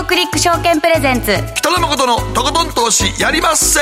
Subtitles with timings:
[0.00, 1.32] GMO クリック証券プレゼンツ。
[1.56, 3.80] 北野誠のとことん投資やりまっせ。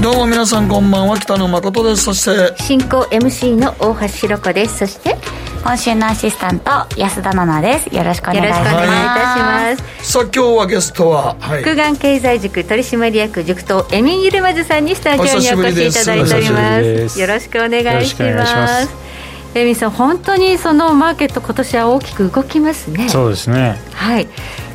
[0.00, 2.04] どうも皆さんこんばんは北野誠です。
[2.04, 4.78] そして進行 MC の大橋ひろ子です。
[4.78, 5.16] そして
[5.62, 7.94] 今週のアシスタント安田奈々です。
[7.94, 8.60] よろしくお願いします。
[8.60, 10.12] いいたします。
[10.12, 17.20] さあ今日はゲストは、はい、福眼経済塾取締役塾頭エミン・ユルマズさんにスタジオにお越しいただいております。
[17.20, 19.11] よろしくお願いします
[19.54, 23.08] エミさん本当にそのマーケット今年は大きく動きますね。
[23.08, 23.76] そうですね。
[23.92, 24.28] はい。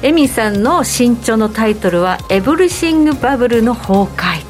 [0.03, 4.45] エミさんの新著のタイトルは「エブリシングバブルの崩壊」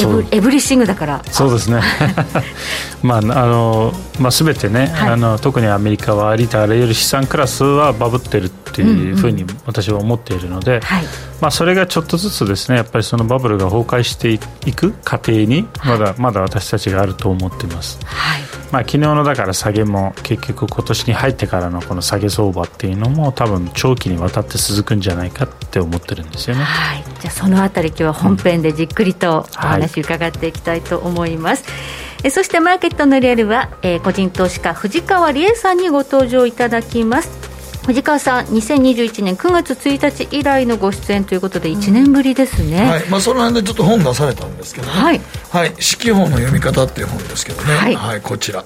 [0.00, 1.22] エブエブリシングだから。
[1.30, 1.80] そうですね。
[3.02, 11.04] まああの、まあ、全てね、はい、あの特にアメリカはありとあらゆる資産クラスはバブってるっていうふうに私は思っているので、うんうんはい、
[11.40, 37.51] まあ、それがちょっとずつですねやっぱりそのバブルが崩壊していく過程にまだ、はい、まだ私たちがあると思っています、はいまあ、昨日のだから下げも結局今年に入ってからのこの下げ相場っていうのも多分長期にわたって続くんじゃないかって思ってるんですよね、はい、じゃあそのあたり今日は本編でじっくりとお話伺っていきたいと思います、はいえそしてマーケットのリアルは、えー、個人投資家藤川理恵さんにご登場いただきます。
[37.86, 43.08] 藤川さん、2021年9月1日以来のご出演ということで、1年ぶりですね、うん、はい。
[43.08, 48.64] まあ、その辺でちょっと本出されたんですけどね、はい、はい、四季報の読み方っていう本ですけどね、はい、はい、こちら。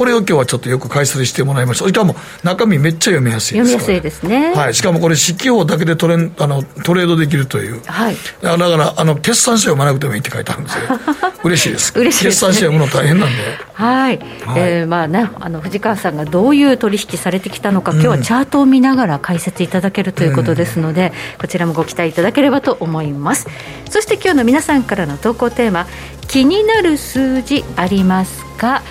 [0.00, 1.86] これを今日はちょっとよく解説してもらいました。
[1.86, 4.54] しかも中身めっちゃ読みやすいです読みやすいですね。
[4.54, 4.74] はい。
[4.74, 7.82] しかもこれ、四季報だけでトレンあのトレードできるという。
[7.84, 8.16] はい。
[8.40, 10.82] だから、あの、決算書読まなくてもいいって書いてあるんですよ。
[11.44, 11.92] 嬉しいです。
[11.94, 13.36] 嬉しいです、ね、決算書読むの大変なんで。
[13.74, 14.18] はい。
[14.46, 23.48] はい、えー、まあね、あの、藤川さんがどういう取引されてきたのか、今日はチャートを見ながら解説いただけるということですので、うん、こちらもご期待いただければと思います。
[23.90, 25.86] そして今日の皆さんからの投稿テーマ、
[26.30, 28.82] 気になる数字ありますか、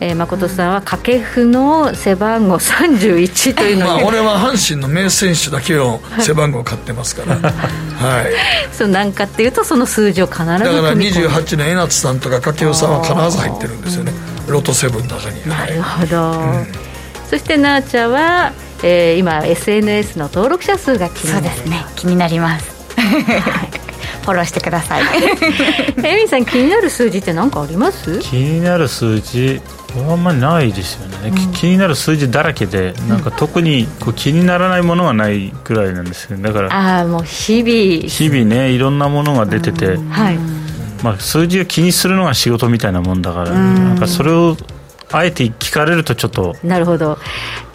[0.00, 7.36] えー、誠さんは掛布の背番号31というのまあ俺は阪神の名選手だけを背番号買ってますから。
[7.38, 8.32] はい。
[8.72, 14.12] そうなんかっていうとその数字を必ずだから28年江夏さんとか掛布さんは必ず入ってるんですよね。
[14.48, 15.48] ロトセブンの中に。
[15.48, 16.66] なるほど、うん、
[17.30, 21.46] そしてなーちゃんは、えー、今 SNS の登録者数が気になる。
[21.46, 21.86] そうですね。
[21.94, 22.66] 気になります、
[22.96, 23.87] はい
[24.28, 25.02] フォローしてください。
[26.04, 28.18] エミさん気になる数字って何かあります？
[28.18, 29.60] 気になる数字
[30.10, 38.06] あんまりないですよね、うん、気になる数字だらけでなんか特にこう気にならないものはないぐらいなんですけどだからああもう日々。
[38.06, 40.38] 日々ねいろんなものが出てて、はい。
[41.02, 44.56] まあ、数字を気にするのが仕事みたいなもんだから、なんかそれを
[45.10, 46.54] あえて聞かれるとちょっと。
[46.62, 47.18] なるほど。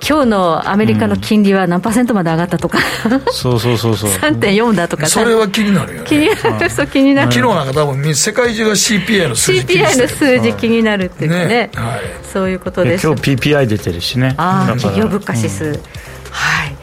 [0.08, 3.98] 今日のアメリカの金利は何パーセントまで上がったとか、うん、そうそうそう。
[3.98, 5.08] そう3.4だとか。
[5.08, 6.08] それは気になるよね。
[6.08, 6.70] 気になる。
[6.70, 7.32] そう気になる。
[7.32, 12.02] 昨日なんか多分世界中が CPI の数字 CPI の数字気になるっていうかね、ね、はい、
[12.32, 13.08] そういうことです。
[13.08, 14.36] 今日 PPI 出てるしね。
[14.38, 15.78] ああ企業物価指数、うん、は
[16.66, 16.83] い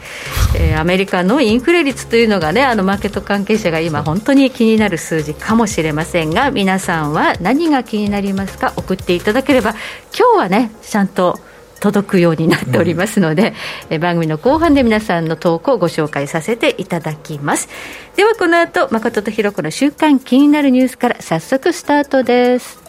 [0.53, 8.73] えー、アメリカのインフレ率というのがねあのマーケット関係者が今本当に気になる数字かもしれませんが皆さんは何が気になりますか？
[8.75, 9.71] 送っていただければ
[10.17, 11.39] 今日はねちゃんと
[11.79, 13.53] 届くようになっておりますので、
[13.89, 17.69] うん、番組の後半で皆さんの投稿をご紹介させていただきます。
[18.15, 22.79] ではこの後誠とひろ子の週刊気になるニュースから早速スタートです。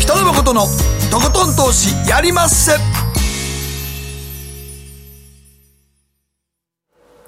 [0.00, 0.66] 北野誠の
[1.10, 2.72] とことん投資やりまっせ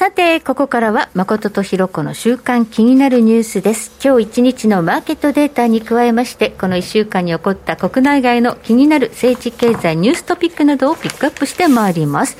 [0.00, 3.92] さて、ここからは誠とひろこの週間気になるニュースです。
[4.02, 12.38] 今日一日のマーケットデータに加えまして、この1週間に起こった国内外の気になる政治経済ニューストピックなどをピックアップしてまいります。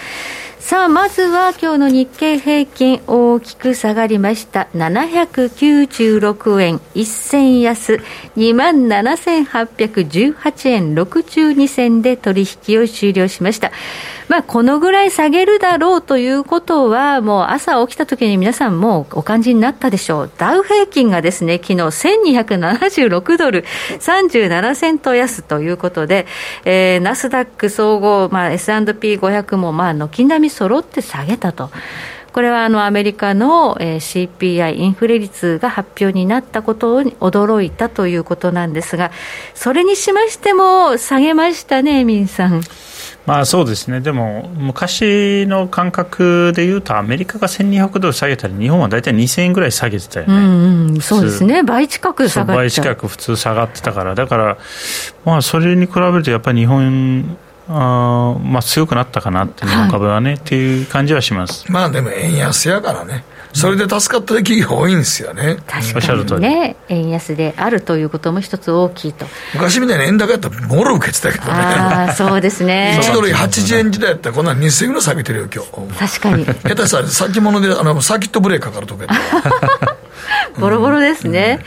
[0.71, 4.69] さあ、まずは今日の日経平均大きく下がりました。
[4.77, 7.95] 796円1000安、
[8.37, 13.73] 27,818円62銭で取引を終了しました。
[14.31, 20.31] まあ、このぐらい下げるだろうということは、もう朝起きた時に皆さんもうお感じになったでしょう。
[20.39, 23.65] ダウ平均がですね、昨日1276ドル
[23.99, 26.29] 37セント安ということで、
[26.65, 31.71] えー、ナスダック総合、まあ、S&P500 も、まあ、軒並み揃って下げたと。
[32.33, 39.11] これはあのアメリカの CPI インフレ率が発表になったことに驚いたということなんですが、
[39.55, 42.61] それにしましても下げましたね、エミンさん。
[43.27, 54.59] まあそうですね、でも昔の感覚でいうと、アメリカが1200ドル下げたら、日本は大体2000円ぐらい下げてたよね、うんうん、そうですね、倍近く下が倍近く普通下がってたから、だから、
[55.25, 57.37] まあ、それに比べると、やっぱり日本、
[57.73, 63.25] あまあ、強くなったかなって、日本株はね、はい、っていう感じはしますまあでも円安やからね。
[63.53, 65.57] それで助かった企業多いんですよね。
[65.67, 69.27] 確かにね、円安であるということも一つ大きいと。
[69.55, 71.51] 昔みたいな円高やったら、もろ受けてたけどね。
[71.53, 72.99] ああ、そうですね。
[73.03, 76.19] 1ドル80円時代やったら、こんな2000円ぐらい下げてるよ、今日。
[76.19, 76.45] 確かに。
[76.45, 79.07] 下手したら先物で、あの、サーキットブレーカーからとか
[80.59, 81.59] ボロボロですね。
[81.61, 81.67] うん、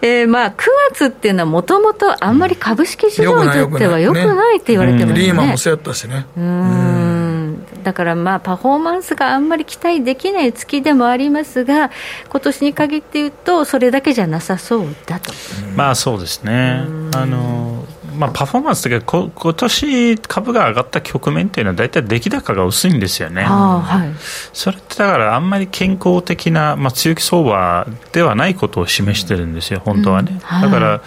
[0.00, 0.54] えー、まあ、9
[0.90, 5.20] 月っていうのはもともとあんまり株式市場にとってはよくないって言われてますね。
[5.20, 6.26] リーマンもそうやったしね。
[6.36, 11.90] うんだからまあパフォーマンスがあんまり期待できない月でもありますが、
[12.28, 15.32] 今年に限って言うと、それだけじゃなさそうだと。
[15.74, 16.84] まあそうですね。
[17.14, 17.86] あの
[18.18, 24.16] まあ、パフォーマンスというか、今年株が上がった局面っていうのは、大体出来高が薄いんですよね、はい、
[24.52, 30.32] それってだから、あんまり健康的な、まあ、強気相場ではないことを示してるんですよ、本当はね。
[30.32, 31.00] うんはい、だから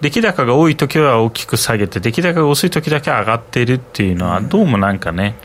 [0.00, 5.36] 出来高が多い時は大きく下げて、出来高が薄い時だけ上がっているっていうのは、どうもなんかね、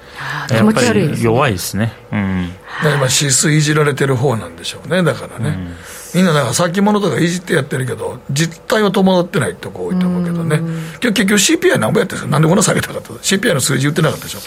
[0.50, 1.94] やっぱり弱いですね。
[2.12, 2.52] うん、
[2.82, 5.50] 今、指数いじられてる方なんでしょうね、だからね。
[5.50, 5.76] うん、
[6.16, 10.62] みんな、だから先物とかいじってやってるけど、実態は伴ってないとこ多いと思うけどね。
[11.02, 12.28] 結局 CPI 何ぼやってるんですか？
[12.28, 14.40] なんでこんな下げたかった ?CPI の数字言ってなかったでしょ？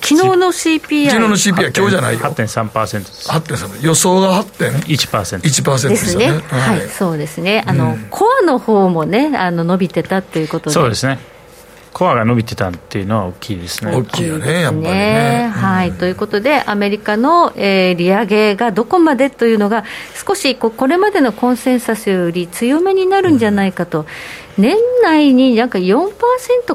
[0.00, 2.20] 昨日の CPI 昨日の CPI 今日じゃないよ。
[2.20, 3.30] 8.3%です。
[3.30, 7.64] 8.3予想が 8.1%1% ですね、はい、はい、そうですね。
[7.66, 10.74] あの、うん、コアの方もねあの伸びてたっていうことで。
[10.74, 11.18] そうですね
[11.92, 13.94] コアが伸びてたっていうのは大きいですね。
[13.94, 15.52] 大きいよね、やっぱりね。
[15.54, 19.84] はい、ということで、アメリカの、えー、利上げがどこまでというのが、
[20.26, 26.12] 少しここれまでのコンセンサスより強めになるんじゃないかと、うん、年内になんか4%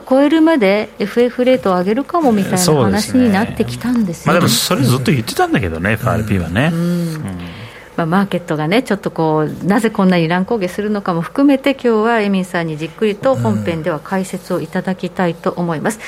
[0.07, 6.71] 超えるまで FF レートを上げるかもみたいな話になってきたんですよ、ね、まあ、でもそれずっと言ってたんだけどね、FRP はね。
[6.73, 7.52] うん、うん
[7.95, 15.99] まあ、マーケットがね、ちょっとこう、なぜこんなに乱高下するのかも含めて、今日はエミンさんにじっくりと本編では解説をいただきたいと思います。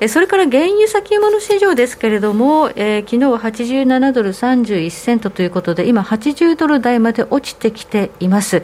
[0.00, 8.62] うん、それから原油先物市場ですけれども、えー、昨日は87ドル31セントということで、今、80ドル台まで落ちてきています。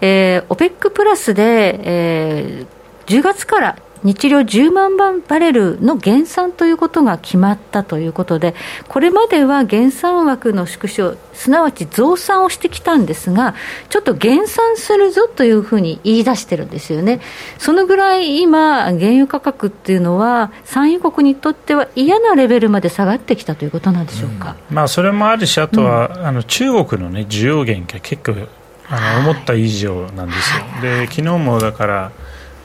[0.00, 8.54] えー、オペックプラスで、えー、10月から日量10万バレルの減産ということが決まったということで、
[8.88, 13.54] これまでは減産枠の縮小、すなわち増産をしてきたんですが、
[13.88, 17.20] ちょっと減産するぞというふうに言い出してるんですよね。
[17.58, 24.56] そのぐらい今、原油価格っていうのは、産油国にとっては嫌なレベルまで下がってきたということなんでしょうか？
[24.70, 28.48] うん、まあ、それもあるし、あとは、うん、あの中国の、ね、需要減が結構
[28.88, 30.64] あの思った以上なんですよ。
[30.64, 32.12] はい、で昨日もだから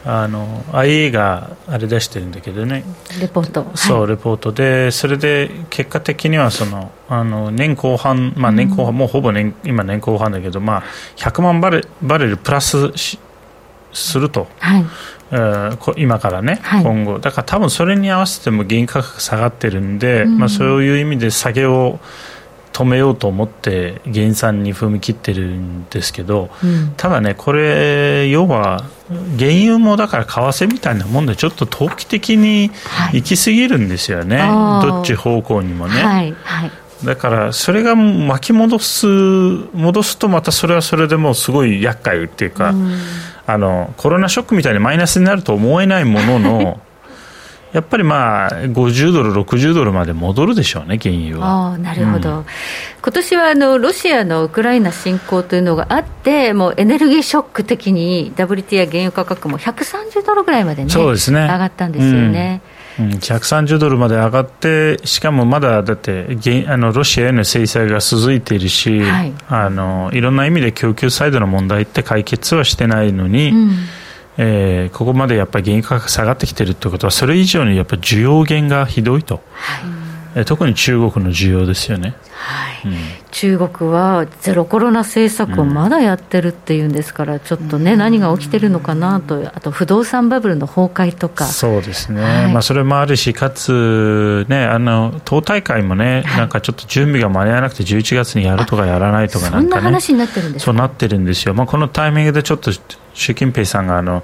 [0.07, 2.83] あの IA があれ出してるんだけどね。
[3.19, 3.65] レポート。
[3.75, 10.83] そう、はい、レポートでそれで結果的にはそのあの年後半、まあ、年後半、うん、もうほぼ年今年後半だけど、まあ、
[11.17, 12.91] 100万バレバレルプラス
[13.93, 14.85] すると、はい。
[15.31, 17.17] えー、今からね、はい、今後。
[17.17, 21.99] だから多分それに合わせても原油価格下がってるんで、うん、まあ、そういう意味で下げを
[22.75, 28.83] 止めようと思って減産に踏み切ってるんですけど、うん、ただね、これ、要は
[29.39, 30.31] 原油もだから為
[30.65, 32.71] 替みたいなもんでちょっと投機的に
[33.13, 36.03] 行き過ぎるんですよね、はい、どっち方向にもね。
[36.03, 36.71] はいはい。
[37.05, 42.97] だからそれが巻き戻す戻すとまたそれはそれでもすごい厄介っていうか、うん、
[43.45, 46.81] あのコロナショックみたいにマイナスになると思えないものの
[47.75, 51.73] やっぱりまあ50ドル、60ドルまで戻るでしょうね、原油は。
[51.73, 52.45] あなるほど、うん、
[53.01, 62.61] 今年はあのロシアのウクライナ侵攻というのがあって、もうエネルギーショック的に WT や原油価格も130ドルぐらいまでね、そうですね上がったんですよね。
[62.97, 66.37] うん、130ドルまで上がって、しかもまだだって
[66.69, 73.49] あのロシアへの制裁が続いているし、はい、あのいろんな意味で供給サイドの問題って解決はしてないのに。
[73.49, 73.71] うん
[74.37, 80.05] えー、ここまでやっぱり原油価格下がってきてるってことはそれ以上にやっぱり需要減がひどいと、はい。
[80.43, 82.89] 特に中国の需要ですよね、はい。
[82.89, 82.97] うん、
[83.31, 91.45] 中国はゼロコロナ政策をまだやってるっていうんですから、うん、ちょっとね、何が起きてるのかなと、あと不動産バブルの崩壊とか。
[91.45, 102.71] そうですね、はい、まあ、それもあるし、かつ、ね、あの党大会もね、はい、なんかちょっと準備が間に合わなくて、11月にやるとかやらないとかなんか、ね、そんな話になってるんですそうなってるんですよ、まあ、このタイミングでちょっと
[103.15, 104.23] 習近平さんがあの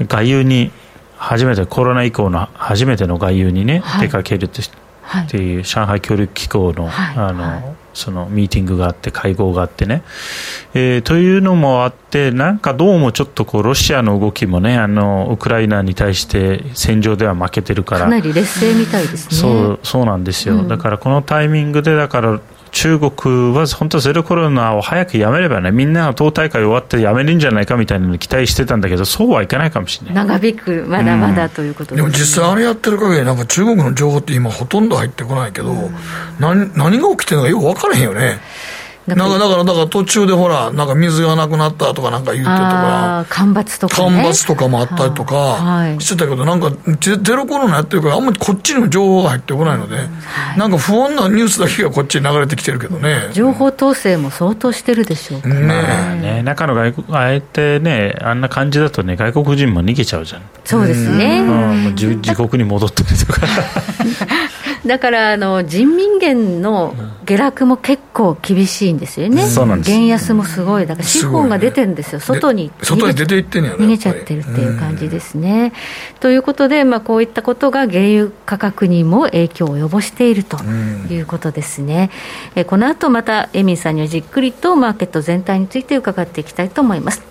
[0.00, 0.70] 外遊に
[1.18, 10.02] 初めてコロナ以降の初めての外遊にね、はい、出かけるとっていう上海協力機構の,、あのそのミーティングがあって会合があってね、
[10.72, 18.02] えー、というのもあってなんかどうもちょっとこうロシアの動きもねあのウクライナに対して戦場では負けてるから。
[18.02, 19.36] かなり劣勢みたいですね。
[19.36, 22.40] そうそうなんですよ、うん、だからこのタイミングでだから
[22.72, 30.26] 中国は本当ゼロコロナを早くやめればね、みんなが党大会終わってやめるんじゃないかみたいなの期待してたんだけど、そうはいかないかもしれない。
[30.26, 35.94] 長引く、まだまだということで、ねも実際あれやってる限り、なんか中国の情報って今、ほとんど入ってこないけど、うん、
[36.38, 38.38] 何何が起きてるのかよく分からへんよね。
[39.14, 50.02] なんかだから、だから途中でほら、なんか水がなくなったとかなんか言ってとか、干ばつとか、ね、干ばつとかもあったりとかしてたけど、なんかゼロコロナやってるから、あんまりこっちにも情報が入ってこないので、は
[50.56, 53.30] い、なんか不穏なニュースだけがこっちに流れてきてるけどね。
[53.32, 56.16] 情報統制も相当してるでしょうかね。
[56.20, 60.42] ね中の外国、あえてね、あんな感じだとね、外国人も逃げちゃうじゃん。
[60.64, 61.40] そうですね。
[61.40, 63.42] うん、自自国に戻ってるとか。
[64.86, 66.94] だからあの人民元の
[67.24, 75.72] 下落も結構厳しいんですよね、うん、減安もすごい、だから資本が出てるんですよ、すね、外に外に出て行ってんや、ね、逃げちゃってるっていう感じですね。
[76.20, 80.62] ということで、まあ、こういったことが原油価格にも影響を及ぼしていると
[81.10, 82.10] いうことですね、
[82.54, 87.22] えこの後またエミンさんにはじっくりとマーケット全体について伺っていきたいと思います。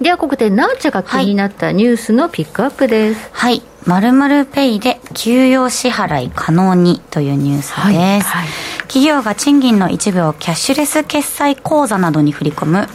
[0.00, 3.30] ではここでナーチャが気になったニュースのピックアップです。
[3.32, 3.75] はい、はい。
[3.86, 8.48] 〇〇ペイで給与支払い可能にというニュースです、はいはい、
[8.82, 12.88] 企業が賃金の一部をキャッシュレス決済口座などに振り込む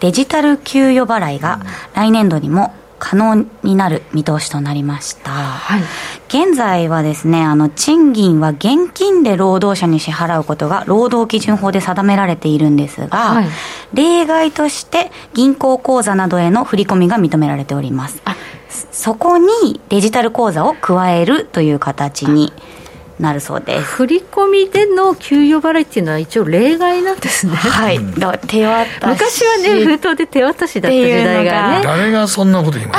[0.00, 1.60] デジタル給与払いが
[1.94, 5.82] 来年度にも可能になる見通しとなりました、はい、
[6.28, 13.48] 現在はですねあの賃金は現金で労働者に支払うことが労働基準法で定められているんですが、はい、
[13.92, 18.22] 例外として銀行口座などへの振り込みが認められております。
[18.90, 22.52] そこにデジタル口座を加えるという形に
[23.20, 23.82] なるそうです。
[23.84, 27.54] 振り込みでの給与払いっていうのは一応例外なんですね。
[27.54, 28.00] はい。
[28.18, 28.90] だ手渡し。
[29.06, 31.68] 昔はね封筒で手渡しだった時代が。
[31.78, 32.94] ね誰がそんなこと言いま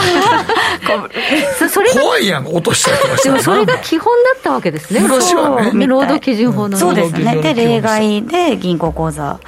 [1.59, 1.67] す？
[1.69, 5.01] それ怖いやん落としたりとかでもそれが基本だったわけですね。
[5.01, 5.85] 昔はね。
[5.87, 7.35] 労働基準法の、そうですね。
[7.41, 9.39] で例外で銀行口座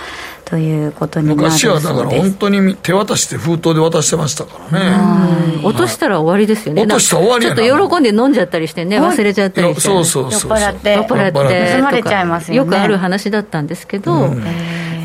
[0.49, 5.61] ということになる昔はだから本当に手渡して封筒で渡してましたからね。
[5.61, 6.83] 落としたら終わりですよね。
[6.83, 10.93] 落としたら終わりちょっと喜んで飲んじゃったりしてね忘れちゃったりして、そうそうそう酔っ払って。
[10.93, 11.73] 酔っ払って。
[11.77, 14.29] 盗まれちゃいますよ、ね、よくある話だったんですけど、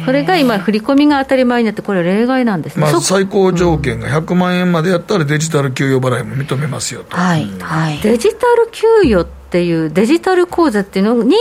[0.05, 7.49] それが今、振り込みが当たり前になって、これ、例外なんですね、まあ、最高上限が100万円までやったら、デジタル給与払いも認めますよと、はい。
[7.61, 11.37] はい、デジタル給与っていう、デジタル口座っていうのに、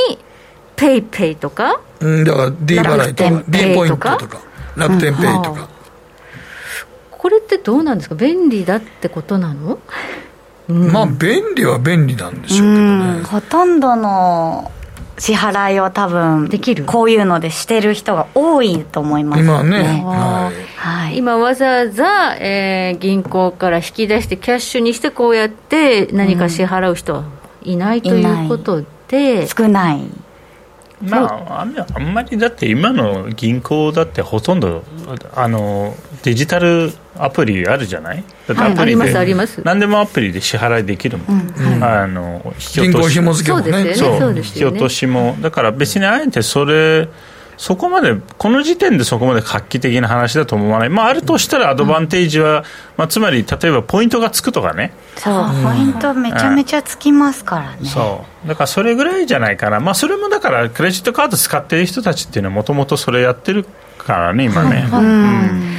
[0.81, 4.41] PayPay とか、うん、だから D 払いとか、D ポイントとか。
[4.75, 5.67] 楽天ペイとか、
[7.11, 8.15] これってどうなんですか？
[8.15, 9.79] 便利だってことなの、
[10.69, 12.81] うん、まあ便利は便利なんでしょうけど
[13.19, 13.23] ね。
[13.23, 14.71] ほとんどの
[15.19, 16.85] 支払いを多分できる？
[16.85, 27.25] こういうのでしてる人が多いと思います、ね、今ね、はい、はい、今わざわざ、えー、銀行から引き出してキャッシュにしてこうやって何か支払う人は
[27.61, 30.01] いないということで、少ない
[31.01, 34.83] まあ、あんまりだって今の銀行だってほとんど
[35.35, 38.23] あのデジタルアプリあるじゃない？
[38.47, 43.63] だってアプリで、あります何でもアプリで支払いできるもん、うん、あの引き落としもそう
[43.95, 44.35] そう。
[44.37, 45.35] 引き落としも。
[45.41, 47.09] だから別にあえてそれ
[47.57, 52.63] そこまで、この時点でそこまで画期的な話だと思わない、まあ、あるとしたらアドバンテージは、うん、
[52.97, 58.47] まあ、つまり例えばポイントがつくとかね、そう、ポイントめちゃめちゃつきますからね、そう。
[58.47, 63.65] だからそれぐらいじゃないかな、まあ、それもだからクレジットカード使ってる人たちっていうのは、もともとそれやってる
[63.97, 64.87] からね、今ね。
[64.91, 65.71] うん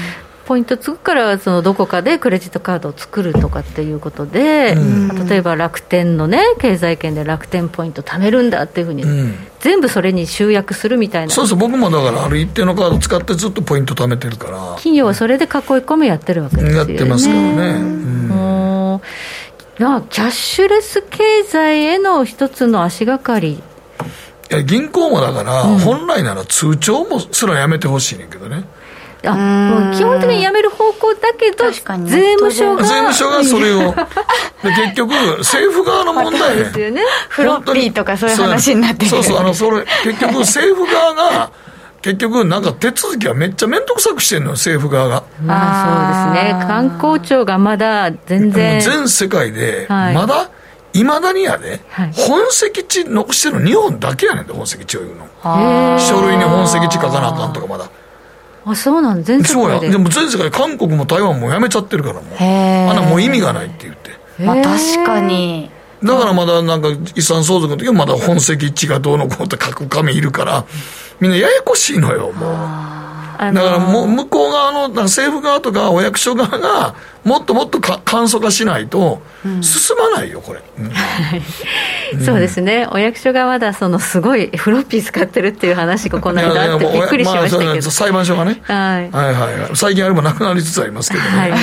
[0.44, 11.32] ポイントつくからそのどこかでクレジットカードを作るとかっていうことで、うん、例えば楽天のね経済圏で楽天ポイント貯めるんだっていうふうに、うん、全部それに集約するみたいな。
[11.32, 14.58] そうそう僕もだからある一定のカード使ってずっとポイント貯めてるから。
[14.76, 16.78] 企業はそれで囲い込みやってるわけですよね。
[16.78, 17.84] やってますからね、う
[18.96, 19.00] ん。
[19.78, 23.62] キャッシュレス経済への一つの足がかり。
[24.66, 28.64] 銀行もだから、本来なら通帳もすらやめてほしいねんけどね、
[29.24, 32.82] あもう基本的に辞める方向だけど、税務署が。
[32.82, 33.94] 税務署がそれを。
[34.62, 37.02] で結局、政府側の問題ですよね。
[37.28, 39.10] フロッピーとかそういう話になってる。
[39.10, 41.50] そうそう、あの、それ、結局 政府側が、
[42.02, 45.16] 結局、なんか手続きはめっちゃ面倒くさくしてるのよ、政府側が。
[45.16, 46.66] ああ、そうですね。
[46.66, 48.80] 観光庁がまだ全然。
[48.80, 50.48] 全世界で、まだ、
[50.94, 55.98] いまだにやで、はい、本籍地残してるの日本だけやねんで、本籍地を言うの。
[55.98, 57.88] 書類に本籍地書かなあかんとかまだ。
[58.64, 59.90] あそうなん全世界で。
[59.90, 62.24] でも全世界韓国も台湾もやめちゃってるからもう。
[62.38, 64.10] あんなもう意味がないって言って。
[64.38, 65.70] まあ確かに。
[66.02, 70.64] だからまだなんか遺産相続の時はまだ本籍地がどうのこうって書く紙いるから、
[71.20, 73.01] みんなややこしいのよ、もう。
[73.50, 76.94] だからもう向こう側の政府側とかお役所側が
[77.24, 79.22] もっともっと簡素化しないと
[79.60, 91.30] 進まないよ、これ、うん、 そうですね、お役所がまだそのすごいフロッピー使ってるっていう話がこの間あってびっくりしましたけど、まあ、裁判所がね、はい、はいはい最近あれもなくなりつつありますけどね。
[91.30, 91.52] はい。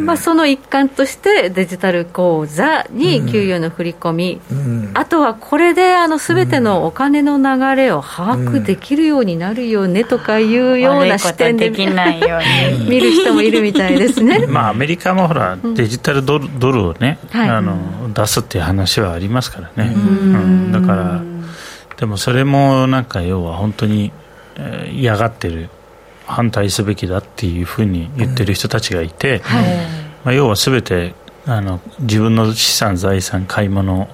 [0.00, 11.86] まあ、その一環としてデジタル口座に給与の振り込み、うん、あとはこれであの全てのお金の流れを把握できるようになるよねとかいうような視点で見
[13.00, 21.20] る人もいるみたいですね、 まあ、アメリカもほらデジタルドルドルをね、あの出すっていう話はありますからね、うん、だから
[21.96, 24.12] でもそれもなんか要は本当に
[24.92, 25.70] 嫌がってる
[26.26, 29.64] 反対すべきだっていうふうに言ってる人たちがいて、はい、
[30.24, 31.14] まあ、要はすべて
[31.46, 34.08] あの自分の資産、財産、買い物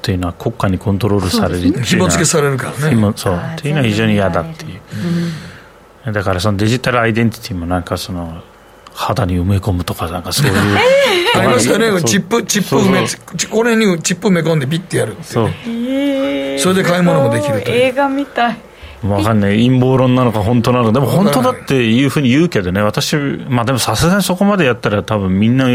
[0.00, 3.12] というのは国家にコントロールされる紐付けされるからね。
[3.16, 3.40] そう。
[3.58, 5.32] というのは非常に嫌だっていう、うん、
[6.06, 8.42] だからそのデジタルアイデンティティもなんかその
[8.92, 10.54] 肌に埋め込むとかなんかそういう。
[11.34, 13.06] ありますよねチップチップ埋め
[13.48, 15.50] これにチップ埋め込んでビッてやるって、ね、そう。
[16.58, 18.56] それで買い物もできると映画みたい。
[19.02, 20.92] 分かんない陰謀論なのか本当なのか。
[20.92, 22.82] でも本当だっていうふうに言うけどね。
[22.82, 25.68] 私まあでもさすがにそこまでやったら多分みんな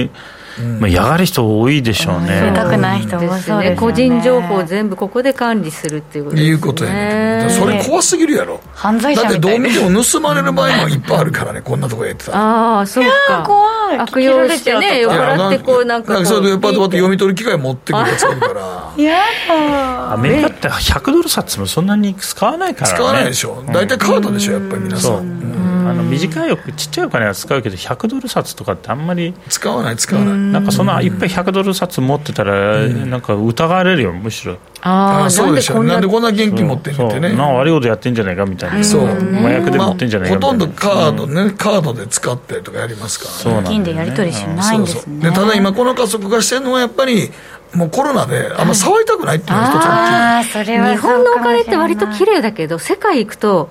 [0.80, 2.40] まあ、やがる人多いでしょうね。
[2.40, 3.76] 知りたくない人もそうですね。
[3.78, 6.50] 個人情報を全部ここで管理するっていうことですね。
[6.50, 7.48] いうことやね。
[7.50, 8.62] それ怖すぎるやろ。
[8.74, 13.44] 犯罪者だってどう見ても盗まれる場合もいっぱいあるからね、こんなとこやってたああ、そうか。
[13.46, 13.98] 怖い。
[13.98, 16.14] 悪用してね、酔っ払ってこうなんか。
[16.14, 19.04] なんかそれで酔っ払って読み取る機会持ってくるやつあるから。
[19.04, 20.14] やだ。
[20.14, 22.98] アメリカって100ドル札もそんなに使わないからね。
[22.98, 23.64] 使わないでしょ。
[23.68, 25.65] 大体カードでしょ、やっぱり皆さん。
[25.92, 30.38] あの短いちっちゃいお金は使うけど100ドル札とかってあんまり使わない使わない。
[30.38, 34.58] なんかそんないっぱい100ドル札持ってたらなんか疑われるよむしろ。
[34.82, 35.84] ああそうでしょ。
[35.84, 37.36] なんでこんな現金持ってんのってね。
[37.36, 38.84] 悪いことやってんじゃないかみたいな。
[38.84, 39.08] そう。
[39.08, 45.32] 麻薬で持ってんじゃないかほとんどカードねカードで使ったりとかやりますから現金でやり取りしないんですね。
[45.32, 47.32] ただ今この加速化してるのはやっぱり
[47.74, 53.70] もうコロナであんま触りたくないっていうのが一つ大きい、日本のお金って割と綺麗だけど世界行くと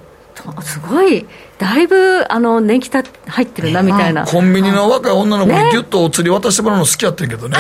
[0.63, 1.27] すごい
[1.59, 7.57] だいぶあの年季た入ってるなみたいな、コンビニの若い女の子にギュッとお釣り渡してもらうの好きやってんけどね。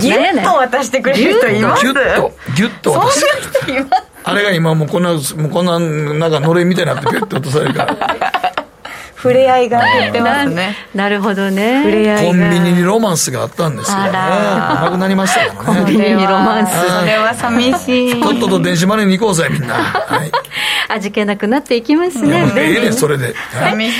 [0.00, 1.84] ギュッと渡してくれる人います？
[1.84, 3.26] ギュッとギュッと渡して。
[4.24, 8.61] あれが今もうこんなもうこんななんかのれんみたいになってペッと落とされるから
[9.22, 10.76] 触れ合いが減ってますね。
[10.96, 11.82] なるほどね。
[11.84, 14.10] 触れ合いコンビニにロマンスがあったんですよね。
[14.10, 15.80] なくなりましたからね。
[15.80, 16.72] コンビニにロマンス。
[16.72, 18.20] それは寂しい。
[18.20, 20.32] とっとと電子マネーに行こうぜみんな、 はい、
[20.88, 22.52] 味気なくなっていきますね。
[22.56, 23.94] ええねそれで、寂し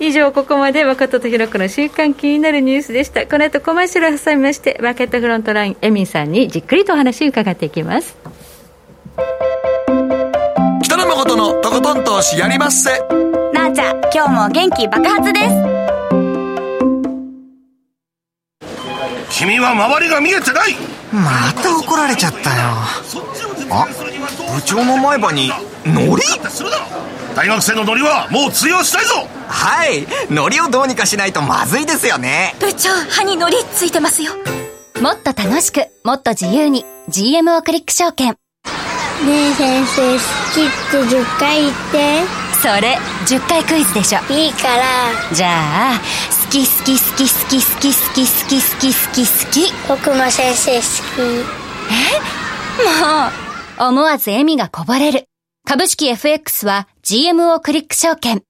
[0.00, 0.06] い。
[0.08, 3.26] 以上ここまで若戸とひろ子の週刊気になるニュースでした。
[3.26, 8.16] この後コマーシャルを挟みましてマーケットフロントラインエミンさんにじっくりとお話を伺っていきます。
[10.84, 15.82] 北野誠のとことん投資やりまっせなあちゃん今日も元気爆発です。
[19.38, 20.74] 君は周りが見えてない。
[21.12, 22.62] また怒られちゃったよ。
[23.70, 23.86] あ
[24.54, 25.50] 部長の前歯に
[25.84, 26.22] ノリ
[27.34, 29.26] 大学生のノリはもう通用したいぞ。
[29.48, 32.54] はいノリをどうにかしないとまずいですよね。
[32.60, 34.32] 部長歯にノリついてますよ。
[35.00, 38.28] もっと楽しくもっと自由に GMO クリック証券。
[38.28, 40.18] ねえ先生好
[40.52, 42.96] きって10回言ってそれ
[43.26, 44.20] 10回クイズでしょ。
[44.32, 44.84] いいから。
[45.34, 46.00] じゃあ
[46.44, 49.26] 好き好き好き好き好き好き好き好き好き。
[49.26, 51.20] 好き僕も先生好き。
[51.90, 52.22] え？
[53.78, 55.26] もう思わず笑みがこぼれる。
[55.66, 58.36] 株式 FX は GMO クリック証券。
[58.36, 58.40] い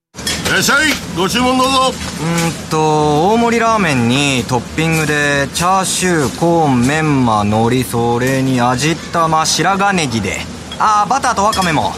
[0.53, 1.79] らっしゃいご注文どうぞ。
[1.89, 10.37] うんと大盛りラーメンにトッピングでチャーシューコーンメンマ海苔それに味玉白髪ネギで。
[10.79, 11.93] ああバターとワカメも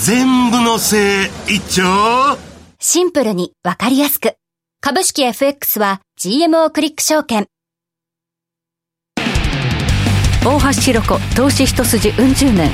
[0.00, 2.38] 全部のせい一丁
[2.78, 4.34] シンプルにわかりやすく。
[4.80, 7.48] 株式 FX は GMO クリック証券。
[10.46, 12.70] 大橋ひろ子投資一筋うん十年。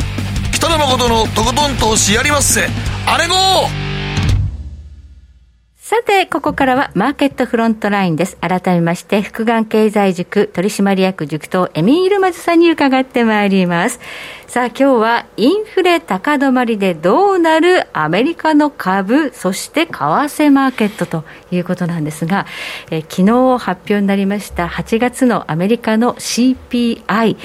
[0.52, 2.68] 北野誠のとことん投資やりまっせ。
[3.06, 3.83] あれご
[5.94, 8.36] さて、ここからはマーケットフロントラインです。
[8.38, 14.00] 改めまして、福眼経済塾取締役塾頭エミールマズさんに伺ってまいります。
[14.48, 22.46] さあ、今日はインフレ高止まりでどうなるアメリカの株、そして為替マーケットということなんですが、
[22.90, 27.36] え昨日発表になりました8月のアメリカの CPI。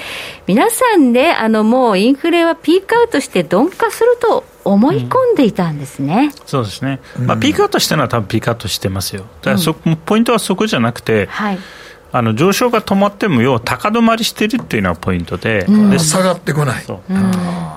[0.48, 11.58] 皆さんね、あのもうインフレはピークアウトして鈍化すると思い込んでいたんですね、うん、そうですね、まあ、ピークアウトしたのは多分ピークアウトしてますよ、だからそ、うん、ポイントはそこじゃなくて、はい、
[12.12, 16.92] あの上昇が止まっても要は高止まりしてるっていうのがポイントでうん、で下がってこない、う。
[16.92, 16.98] ん、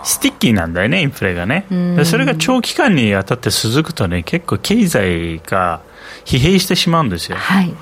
[0.04, 5.82] sticky なんだよねインフレがね、でそれが長期間にわたって続くとね結構経済が
[6.26, 7.74] 疲弊してしまうんですよ、はい、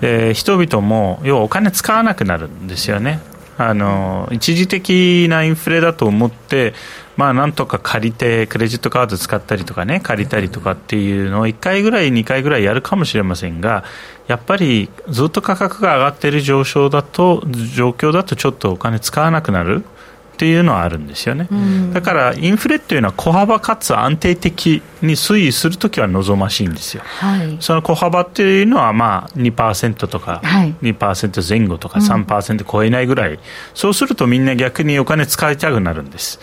[0.00, 3.20] で人々も要はお金使わなくなるんですよね。
[3.58, 6.74] あの一時的なインフレだと思って
[7.16, 13.84] まあ、なんとか借りて、クレジットカード使ったりとかね、借りたりとかっていうのを1回ぐらい、2回ぐらいやるかもしれませんが、
[14.28, 17.42] やっぱりずっと価格が上がっている上昇だと、
[17.74, 19.84] 状況だとちょっとお金使わなくなる。
[20.32, 21.46] っていうのはあるんですよね、
[21.92, 33.38] だからインフレっていうのは小幅かつ安定的に推移するときは望ましいんですよ、はい、その小幅っていうのはまあ2%とか2%前後とか3%超えないぐらい、うん、
[33.74, 36.40] そうするとみんな逆にお金使いたくなるんです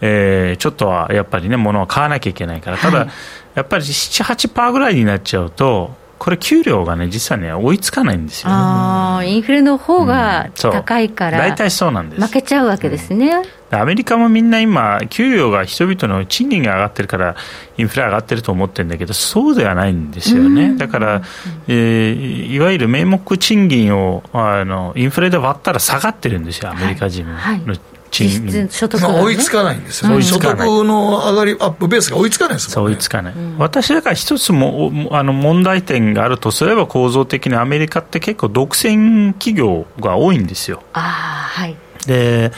[0.00, 3.08] えー、ちょっとはやっぱりね、物を買わなきゃいけないから、ただ、はい、
[3.54, 12.22] やっぱり7、8%ぐらいになっちゃうと、これ、給料がね、実はね、追いつかないんですよ、ね、あインフレの方が高いから、大体そうなんです。
[12.22, 13.30] 負けちゃうわけですね、
[13.70, 17.36] うん、アメリカもみんな今、給料が人々の賃金が上がってるから、
[17.76, 21.22] インフレ上がってると思ってるんだけど、そうではないんですよね、だから、
[21.68, 27.60] えー、いわゆる名目賃金をあのインフレで割ったら下がってるんですよ、アメリカ人の、はい。
[27.64, 27.80] はい
[28.10, 40.82] 実所得、ね、まあ、追いつかないんですよ、ね、所得の上がりアップベースが追いつかないですもん、ね、追いつかない、うん、私だから一つもあの問題点があるとすれば構造的にアメリカって結構独占企業が多いんですよ。
[40.92, 41.76] あはい。
[42.06, 42.52] で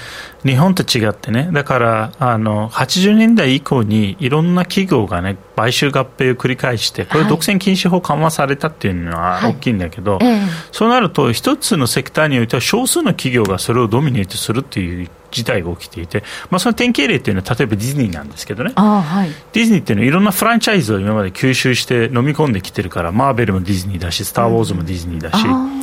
[0.44, 10.40] 日本と違ってね、だからあの80年代以降にいろんな企業がね、買収合併を繰り返して、これ、独占禁止法緩和されたっていうのは大きいんだけど、はいはい
[10.72, 25.46] そうなると、一つのセクターにおいては、少数の企業がそれをドミネートするっていう事態が起きていて、まあ、その典型例っていうのは、例えばディズニーなんですけどね、はい、ディズニーっていうのは、いろんなフランチャイズを今まで吸収して飲み込んできてるから、マーベルもディズニーだし、スター・ウォーズもディズニーだし。
[25.46, 25.80] うん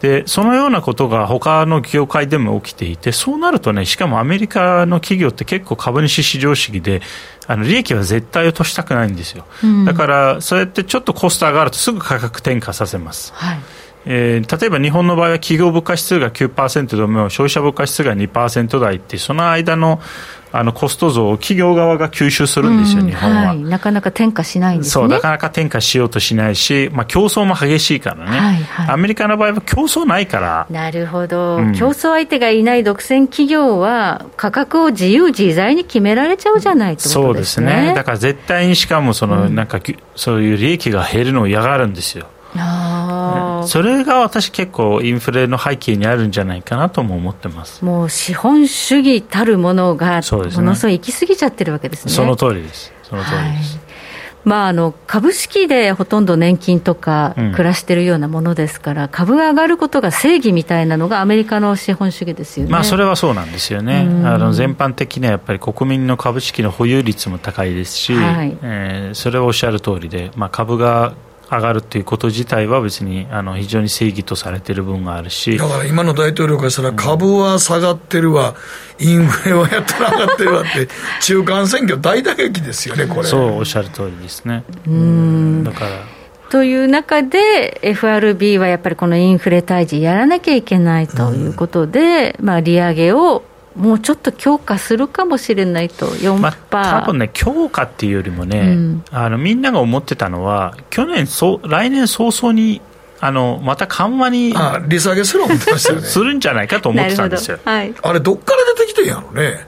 [0.00, 7.02] でそのようなことが他の業界でも起きていてそうなるとねしかもアメリカの企業って結構株主市場主義で
[7.46, 13.58] あの利益は絶対落としたくないんですよ、うん、だからそうやってちょっとコスト上がるとすぐ価格転嫁させます、はい
[14.06, 20.00] えー、例えば日本の場合は企業物価指数が9%でも消費者物価指数が2%台ってその間の
[20.50, 30.66] あのコスト増を企業側が吸収するんですよ、うん、日本は、はい、なかなか転嫁しないんです、ね、そうなかなか転嫁しようとしないし、まあ、競争も激しいからね、はいはい、アメリカの場合は競争ないから。
[30.70, 37.92] なるほど、うん、競争相手がいない独占企業は価格を自由自在に決められちゃうじゃないと、ね、そうですね。
[37.94, 39.80] だから絶対にしかもその、なんか
[40.16, 42.26] そういう利益が減るのを嫌がるんですよ
[43.66, 47.84] それが私結構インフレの背景にあるんじゃないかなとも思ってます。
[47.84, 52.12] もう資本主義たるものがものすごい行き過ぎちゃってるわけですね。
[52.12, 52.92] その通りです。
[53.02, 53.88] その通りです、はい。
[54.44, 71.12] まあ、あの株式でほとんど年金とか暮らしてるようなものですから、うん、株が上がることが正義みたいなのがアメリカの資本主義ですよね、まあ、それはそうなんですよね、あの全般的にはやっぱり国民の株式の保有率も高いですし、はい、えー、それはおっしゃる通りで、まあ、株が
[71.50, 75.56] 上がるということ自体は別にあの非常に正義とされている部分があるし。
[75.56, 78.54] だから今の大統領からしたら株は下がってるわ、
[78.98, 80.88] インフレはやったら上がってるわって
[81.22, 83.24] 中間選挙大打撃ですよねこれ。
[83.24, 84.64] そうおっしゃる通りですね。
[84.86, 85.64] うん。
[85.64, 86.18] だから。
[86.50, 93.42] という中で FRB はやっぱりこのインフレ退治やらなきゃいけないということで、まあ、利上げを
[93.78, 102.80] もうちょっと強化するかもしれないと、4%、まあ、多分ね、強化っていうよりもね、うん、あのみんなが思ってたのは、去年そ、来年早々に
[103.20, 106.06] あのまた緩和にあ利下げする思ってましたよね。
[106.06, 109.66] するんじゃないかと思ってたんですよ、はい、あれどっから出てきてんやろね。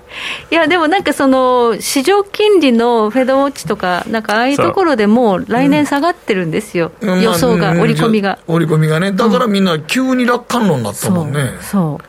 [0.51, 8.39] いやでもなんかその市場金利のフェドウォッチとかなんかああいうところでも来年下がってるんですよ、うん、予想が、織り込みが。
[8.47, 9.13] 織り込みがね。
[9.13, 12.07] だからみんな急に楽観論になったもんね、そうそう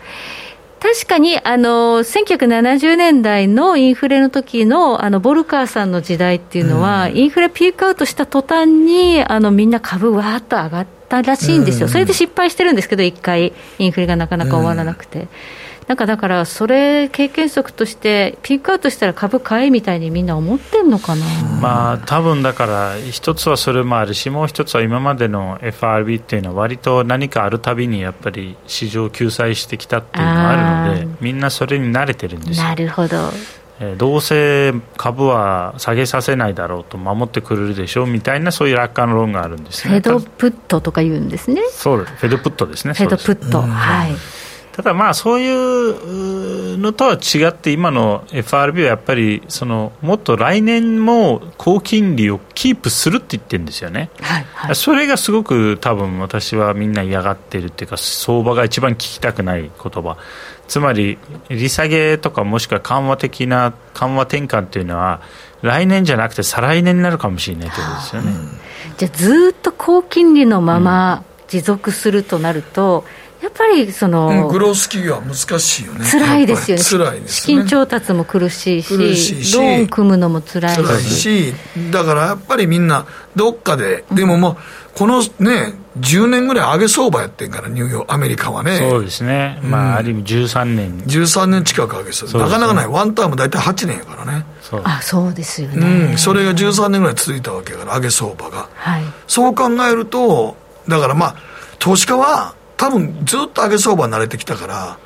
[0.81, 11.85] 確かに、あの、1970年代のインフレの時の、あの、ボルカーさんの時代っていうのは、うん、インフレピークアウトした途端に、あの、みんな株わーっと上がったらしいんですよ。
[11.85, 15.19] うん、それで失敗してるんですけど、一回、インフレがなかなか終わらなくて。
[15.19, 15.29] うん
[15.91, 21.25] なんかだから、それ、経験則として、ピークアウトしたら株買えみたいにみんな思ってんのかな、
[21.59, 32.63] まあ多分だから、一つはそれもあるし、もう一つは今までの FRB っていうのは、割と何かあるたびにやっぱり市場を救済してきたっていうのがあるので、みんなそれに慣れてるんですよ。
[32.63, 33.17] なるほど。
[33.97, 41.61] どうせ株は下げさせないだろうと守ってくれるでしょうみたいなそういう楽観の論があるんです、ね、フェドプットとか言うんですね。
[41.71, 43.61] そうフェドプットですねフェドプット。
[43.61, 44.11] はい
[44.73, 60.17] ただまあそういうのとは違って今の FRB はやっぱりそのもっと来年も高金利をキープするって言ってるんですよね、はいはい、それがすごく多分私はみんな嫌がってるっていうか相場が一番聞きたくない言葉。
[60.67, 61.17] つまり
[61.49, 65.19] 利下げとかもしくは緩和的な緩和転換というのは
[65.61, 68.31] 来年じゃなくて再来年になるかもしれないということですよね、
[68.97, 73.20] じゃあずっと高金利のまま持続するとなると、うんや
[73.51, 76.05] っぱりその、うん、グロース企業は難しいよね。
[76.05, 76.83] 辛いですよね。
[76.83, 79.57] 辛いです、ね、資金調達も苦しいし苦しいし。
[79.57, 80.83] ローン組むのも辛いし。
[80.83, 81.53] 辛いし
[81.91, 84.57] だからやっぱりみんなどっかで、でももう
[84.95, 88.77] このね10年ぐらい上げ相場やってんからニューヨークアメリカはね。
[88.77, 90.99] そうですね、うん、まあある意味13年。
[91.01, 92.87] 13年近く上げそう、ね、なかなかない。
[92.87, 94.45] ワンターム大体8年やからね。
[94.83, 100.55] あそうですよね、うん、それが13年ぐらい続いたわけやから上げ相場が、はい、そう考えると
[100.87, 101.35] だからまあ
[101.79, 104.97] 投資家は多分ずっと上げ相場慣れてきたから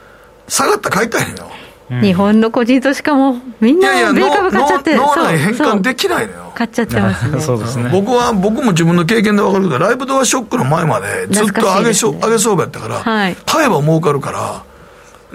[0.48, 1.52] 下がったら買いたいのよ、
[1.92, 6.54] うん、日本の個人投資家もみんな米株買っちゃって脳内変換できないのよ。
[6.56, 7.38] 買っちゃってますね。
[7.44, 7.90] そうですね。
[7.92, 14.64] 僕は僕も自分の経験で分かるけどライブドアショックの前までずっと上げ,、ね、上げ相場やったから、はい、買えば儲かるから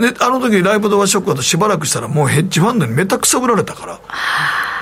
[0.01, 4.01] であの時ライブドアショックだとしばらくしたらもうヘッジファンドにめたくそぶられたから。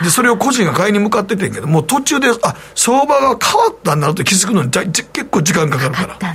[0.03, 3.37] でそれを個人が買いに向かっててんけどもう途中であ相場が変わ
[3.73, 6.35] ったんだと気づくのにじゃ結構時間かかるから。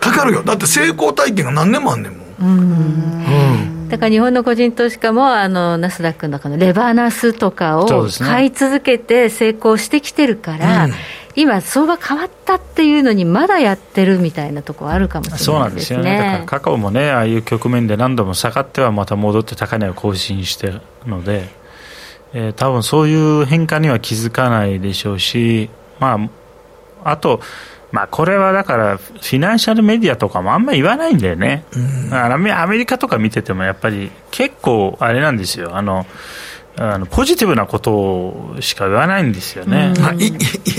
[0.00, 0.42] かかるよ。
[0.42, 2.26] だって成功体験が何年もあんねんもん。
[2.40, 3.88] うん。
[3.88, 10.88] だから日本の個人投資家もあのナスダックの中のレバナスとかを買い続けて成功してきてるから、
[11.36, 15.44] 今、相場変わったっていうのに、まだやってるみたいなところあるかもしれないですね。
[15.44, 16.18] そうなんですよね。
[16.18, 21.48] だからカカオもね、ああいう局面で何度も下がってはまた戻って高値を更新してるので、
[22.32, 25.68] えー、多分そういう変化には気づかないでしょうし、
[26.00, 26.18] ま
[27.04, 27.40] あ、あと、
[27.92, 31.64] まあ、これはだから、フィナンシャルメディアとかもあんまり言わないんだよね、
[32.12, 35.76] アメリカとか見てても、やっぱり結構あれなんですよ。
[35.76, 36.06] あの
[36.78, 39.94] あのポジティブなことしか言わないんですよね。
[39.98, 40.32] あいい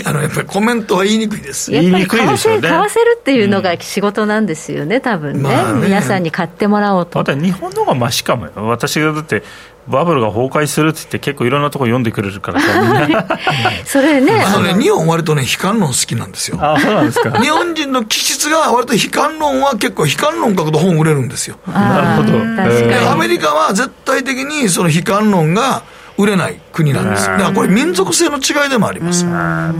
[0.05, 1.71] あのやっぱりコメントは言いにくいです。
[1.71, 2.69] 言いにくいでしょうね。
[2.69, 5.41] 買わせるっていうのが仕事なんですよね、多分ね。
[5.41, 7.17] まあ、ね皆さんに買ってもらおうと。
[7.17, 8.51] また日本の方がましかもよ。
[8.55, 9.43] 私がだって
[9.87, 13.37] バブルが崩壊するって言って結構いろんなところ読んでくれるからさ。
[13.85, 14.43] それね。
[14.45, 16.57] あのね日本割とね悲観論好きなんですよ。
[16.61, 17.39] あそうなんですか。
[17.39, 21.57] 日本人の気質が割と悲観論は結構悲観論書くと本売れるんですよ。
[21.67, 23.11] なるほど。
[23.11, 25.83] アメリカは絶対的にその悲観論が
[26.17, 27.27] 売れない国なんです。
[27.27, 29.25] だからこれ民族性の違いでもあります。
[29.25, 29.71] ア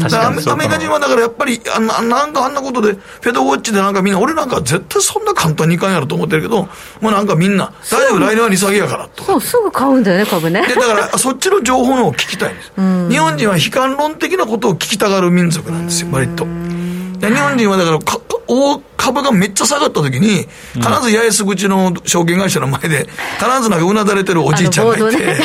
[0.56, 6.70] メリカ人はだからやっぱり、あなんかあんなことで、フェドウォッチでなんかみんな、俺なんか絶対そんな簡単にいかんやろと思ってるけど、
[7.02, 9.24] もうなんかみんな、大丈夫、来年は利下げやからと。
[9.24, 10.66] そう、すぐ買うんだよね、株ね。
[10.68, 12.72] で、だからそっちの情報のを聞きたいんです。
[13.10, 16.46] 日本人は悲観論的なことを聞きたがる民族なんですよ、割と。
[16.46, 18.20] 日本人はだからか、
[18.50, 25.38] 大株がめっちゃ下がった時に、必ず八重洲口の証券会社の前で、必ずなんかうなだれてるおじいちゃんがいて、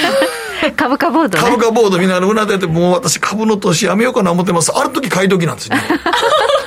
[0.77, 4.73] 株価ボード、ね、株価ボードみんなうなだれて、もう私株の投資やめようかな思ってます。
[4.75, 5.77] ある時買い時なんですよ、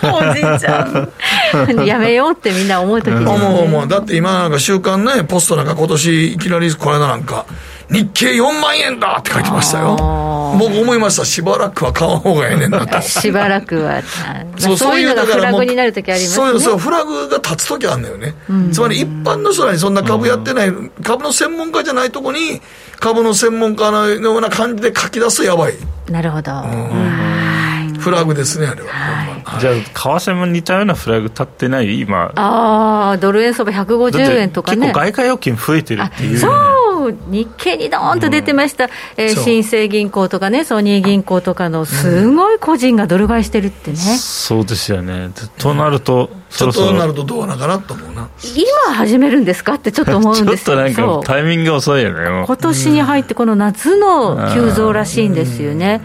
[0.13, 1.85] おじいちゃん。
[1.85, 3.87] やめようってみんな思う時です、ね、思う思う。
[3.87, 7.45] だって今なんか週刊ね、ポストなんか今年いきなりこれなんか、
[7.89, 9.95] 日経4万円だって書いてましたよ。
[10.59, 11.25] 僕思いました。
[11.25, 13.01] しばらくは買わん方がええねんなと。
[13.01, 14.01] しばらくは。
[14.57, 16.47] そう、そういうのがフラグになるときありますね。
[16.51, 18.33] そうそう、フラグが立つときあるんだよね。
[18.71, 22.61] つまり一般の人にそんな株やってない、株の専門家じゃないとこに、
[22.99, 25.73] 株の専門家のような感じで書き出すとやばい。
[26.09, 26.51] なるほど。
[27.99, 28.89] フラグですね、あれは。
[28.89, 29.81] はい、じゃあ、為
[30.31, 31.99] 替も似たようなフラグ立ってない？
[31.99, 32.31] 今。
[32.35, 34.77] ああ、ドル円相場150円とかね。
[34.77, 36.51] 結構外貨預金増えてるっていう、ね、そう、
[37.11, 43.97] 日経にどーんと出てました、うん、えー、新生銀行とかね、ソニー銀行とかの、すごい個人がドル買いしてるってね。
[43.97, 45.31] うん、そうですよね。
[45.57, 48.29] となると、ちょっとなるとどうなかなと思うな。
[48.55, 49.73] 今始めるんですか？
[49.73, 52.45] ってちょっと思うんです ちょっとなんかタイミング遅いよね。
[52.45, 56.01] 今年に入ってこの夏の急増らしいんですよね。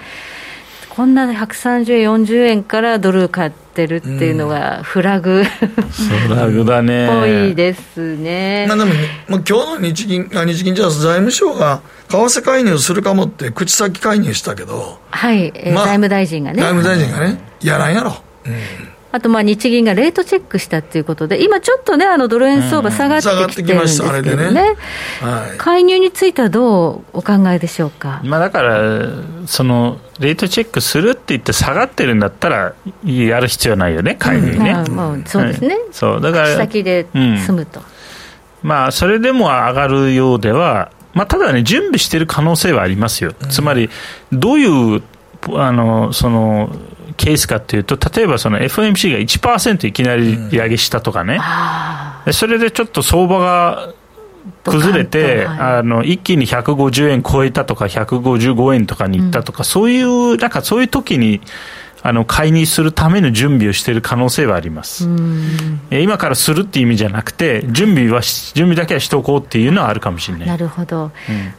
[1.01, 7.09] こんな130円、40円からドル買ってるっていうのが、フラグ、フラグだね。
[7.09, 8.67] ぽいですね。
[8.69, 8.91] まあ、でも、
[9.27, 16.61] まあ、今日の日銀、日銀じゃ財務省が、為替介入するかもって口先介入したけど、はい、まあ、財務大臣がね。
[16.61, 18.17] 財務大臣がね、やらんやろ。
[18.45, 24.77] うんあとまあ日銀がレートチェックしたということで、今ちょっとね、あのドル円相場下がってきてるんですけどね、ね。
[25.21, 28.21] はい、介入についてはどうお考えでしょうか？
[28.23, 28.81] まあ、だから、
[29.47, 34.85] そのレートチェックするって言って下がってるんだったら、やる必要ないよね、介入ね。
[34.87, 37.83] うん、まあ、そうですね、そうだから先で済むと、う
[38.67, 43.91] ん、まあ、それでも上がるようでは、まあ、ただね、準備している可能性はありますよ、つまり、
[44.31, 45.03] どういう
[45.57, 46.71] あのその
[47.21, 51.39] ケースかというと、例えばその FOMC が1%いきなり利上げしたとかね、
[52.33, 53.93] それでちょっと相場が
[54.65, 61.43] 崩れて、はい、あの一気に150円超えたとか、155円とかにいったとか、うん、そういう、なんかそういう時に
[62.03, 65.09] あの買いにするための準備をしている可能性はあります。
[65.91, 70.49] 今からするっていう意味じゃなくて、準備は準備だけはしておこうっていうのはあるかもしれない。
[70.49, 71.05] なるほど。
[71.05, 71.11] うん、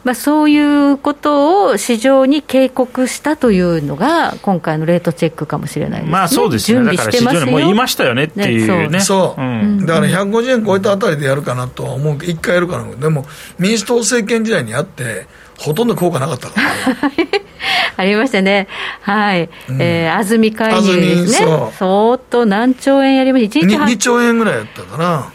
[0.03, 6.11] まあそういうことを市場に警告したというのが今回のレートチェックかもしれないですね。
[6.11, 6.83] まあそうですね。
[6.83, 8.99] だから市場にもう言いましたよねっていうね。
[8.99, 9.41] そう。
[9.41, 12.95] うん、だから150円超えたあたりでやるかなとは思う一回やるかな。
[12.95, 13.25] でも
[13.59, 15.27] 民主党政権時代にあって。
[15.61, 17.15] ほとんど効果なかったから、ね、
[17.97, 18.67] ありましたね、
[19.01, 21.47] はい、うん、えー、安住介入ですね、
[21.77, 25.31] 相当何兆円やりました、1日 2, 2兆円ぐらいやったかな。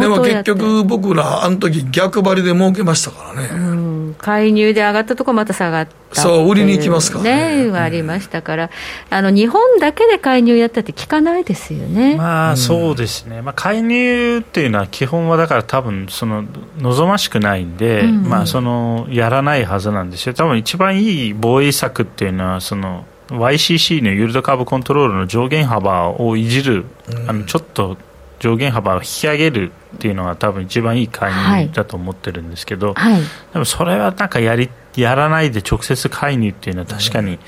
[0.00, 3.48] でも結局、僕ら、あの時逆張りで儲けましたからね。
[3.52, 4.14] うん。
[4.18, 7.70] 介入で上がったところまた下がったそう、売りに行きますからね。
[7.70, 8.70] ねありましたから、
[9.10, 12.16] あの日本だけで介入やったって聞かないですよね。
[12.16, 16.44] まあ、そうですね、まあ、介入っていうのは、基本はだから多分その
[16.78, 18.08] 望ましくないんで、うん。
[18.08, 27.96] うん、まあ、そのやらないはずなんですよ、多分一番いい防衛策っていうのは、その YCC のユールドカーブコントロールの上限幅をいじる、うん、あのちょっと
[28.38, 33.22] 上限幅を引き上げるっていうのが多分一番いい介入だと思ってるんですけど、はいはい、
[33.52, 37.38] でもそれはなんかやりやらないで直接介入っていうのは確かに、うん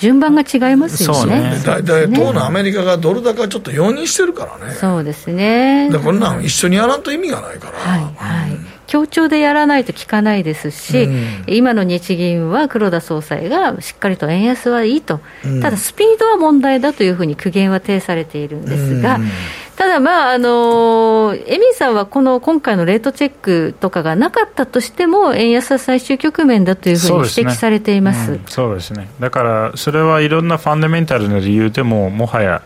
[0.00, 1.62] 順番が違いますよね。
[1.64, 4.74] 大体、ね、当のアメリカがドル高ちょっと容認してるからね。
[4.74, 5.88] そうですね。
[5.90, 7.78] でこんなん一緒にやらんと意味がないから。
[7.78, 8.73] はい、はい。
[8.86, 19.28] 協調でやらないと効かないですし、うん、今の日銀は黒田総裁がしっかりと円安はいいと、うん、ただスピードは問題だというふうに苦言は呈されているんですが、うん、
[19.76, 28.38] ただ、まああのエミンさんはこの今回のレートチェックとかがなかったとしても、円安は最終局面だというふうに指摘されています。
[28.46, 32.62] そうですね、だからそれはいろんなファンダメンタルな理由でも、もはや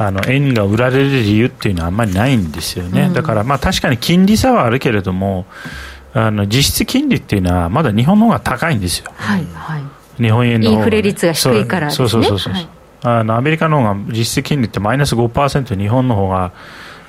[0.00, 5.44] あの円が売られる理由っていうのはあんまりないんですよね、うん、だからまあ確かに金利差はあるけれども、
[6.14, 12.68] あの実質金利っていうのは、まだ日本の方が高いんですよ、はいはい、日本円のインフレ率が低いから、ね、そうそうそうそう、はい、
[13.02, 16.52] あのアメリカの方が実質金利ってマイナス5%、日本の方が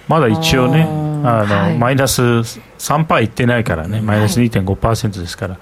[0.07, 5.59] まだ一応ね、あの、はい、マイナス3%いってないからね、マイナス2.5%ですから、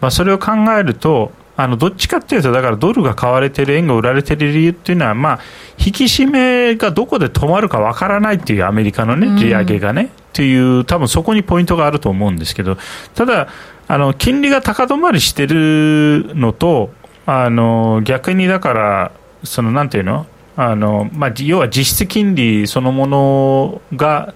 [0.00, 5.40] まあ、それを考えると、あのどっちかっていうと、だからドルが買われてる、円が売られてる理由っていうのは、まあ、
[5.76, 12.78] 引き締めがどこで止まるかわからないっていう、アメリカのね、利上げがね、っていう、多分そこにポイントがあると思うんですけど、
[13.16, 13.48] ただ、
[13.88, 16.92] あの金利が高止まりしてるのと、
[17.26, 20.26] あの逆にだから、そのなんていうの？
[20.56, 24.34] あの、まあ、要は実質金利そのものが、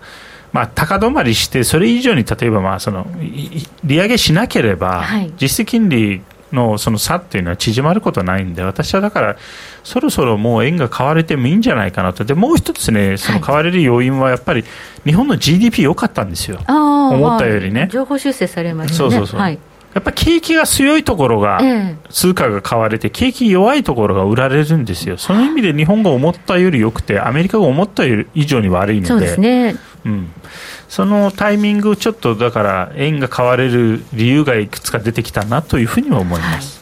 [0.53, 3.07] まあ、高止まりして、それ以上に例えばまあその
[3.85, 5.05] 利上げしなければ、
[5.41, 6.21] 実質金利
[6.53, 9.37] のその差っていうのは縮まることはないんで、私はだから、
[9.85, 14.65] そろそろもう円が買われてもいいんじゃないかなと、でもう一つね、その買われる要因はやっぱり、
[15.05, 17.89] 日本の GDP 良かったんですよ、思ったよりね。
[17.91, 19.11] 情報修正されましたね。
[19.11, 19.59] そうそうそう、はい
[19.95, 21.61] やっぱり景気が強いところが、
[22.09, 29.09] 通貨が買われて、景気弱いところが売られるんですよ、その意味で日本が思ったより良くて、アメリカが思った以上に悪いので。
[29.09, 30.31] そうですねうん
[30.89, 36.81] そのタイミング、ちょっとだから円が買われる理由がいくつか出てきたなというふうには思います。
[36.81, 36.82] は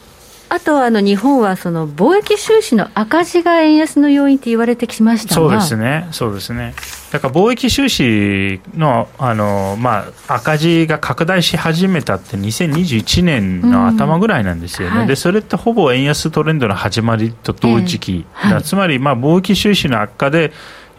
[0.53, 6.75] あとはあの日本はその貿易収支の赤字が円安の要因って言われてきましたそうですね、そうですね。
[7.09, 14.99] だから貿易収支のあの、まあ、赤字が拡大し始めたって2021年の頭ぐらいなんですよね、うん。
[14.99, 20.51] はい、でそれってほぼ円安トレンドの始まりと同時期、えーはい、つまりまあ貿易収支の悪化で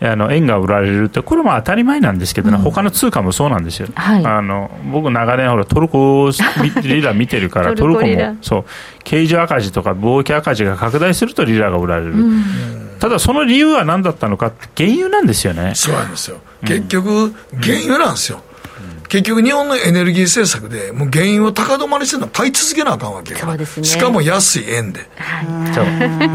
[0.05, 6.31] あの円が売られるって、これも当たり前なんですけどね、うん、他の通貨もそうなんですよ、はい、あの僕、長年ほら、トルコ
[6.83, 8.65] リラ見てるから、 トルコもそう。
[9.05, 12.12] 経常赤字とか貿易赤字が拡大するとリラが売られる。
[12.12, 12.45] うん。
[13.01, 15.73] ただその理由は何だったのかって原油なんですよね。
[15.75, 16.38] そうなんですよ。
[16.65, 18.43] 結局原油なんですよ、
[19.12, 25.43] 結局、日本のエネルギー政策で、もう原油を高止まりしてるのは買い続けなあかんわけから、ね、しかも安い円で、は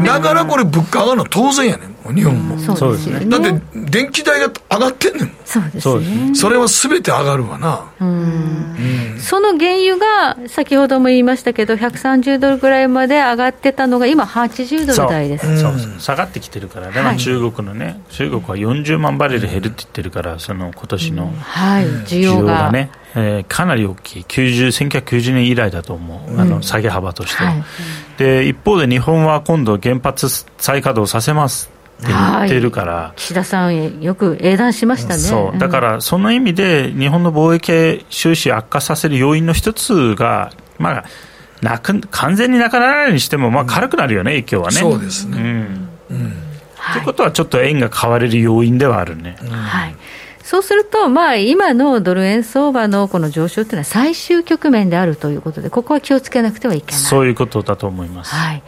[0.00, 1.97] い、だからこれ、物価上がるのは当然やねん。
[2.12, 3.24] 日本も、そうですね。
[3.26, 6.34] だって電気代が上がってんねんそうですね。
[6.34, 7.90] それはすべて上がるわな。
[8.00, 9.18] うん。
[9.20, 15.60] その原油が先ほども言いましたけど130ドルぐらいまで上がってたのが今80ドル台です。
[15.60, 15.78] そう。
[15.78, 16.00] そう。
[16.00, 16.90] 下がってきてるから。
[16.90, 22.70] でも中国のね、はい、中国は40万バレル減るって言ってるからその今年の、はい、需要が。
[22.72, 24.22] ねえー、かなり大きい。
[24.22, 27.42] 90、1990年以来だと思う、あの下げ幅として。
[27.42, 27.64] は、はい、
[28.18, 35.20] で一方で日本は今度、原発再稼働させます言ってるから、岸田さん、よく英断しましたね。
[35.20, 35.58] そう。
[35.58, 41.04] だからその意味で、日本の貿易収支悪化させる要因の一つが、まあ、
[41.60, 44.76] なく完全になくならないにしても、まあ、軽くなるよね、影響はね。
[44.76, 45.88] そうですね、うん。
[46.10, 46.32] うん。
[46.92, 47.02] とい。
[47.02, 49.36] うことは、ちょっと円が買われる要因ではあるね。
[49.40, 49.96] はい
[50.48, 58.34] そうすると、まあ、今のドル円相場のこの上昇というのは最終局面であるということで、ここは気をつけなくてはいけないそういうことだと思います。
[58.34, 58.62] はい、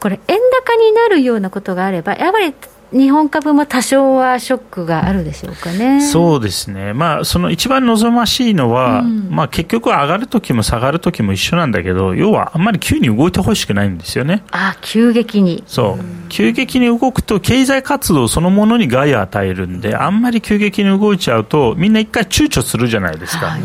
[0.00, 2.52] これ、円高になるようなことがあれば、やっぱり
[2.92, 6.00] 日本株も多少はショックがあるでしょうかね。
[6.00, 6.92] そうですね。
[6.92, 14.42] まあ、その一番望ましいのは、うん、まあ結局上がるときも下がるときも一緒なんだけど、要はあんまり急に動いてほしくないんですよね。
[14.50, 15.62] あ急激に。
[15.66, 16.04] そう。
[16.28, 23.46] 急激に動くと経済活動そのものに害を与えるんで、あんまり急激に動いちゃうと、みんな一回躊躇するじゃないですか。
[23.46, 23.60] はい、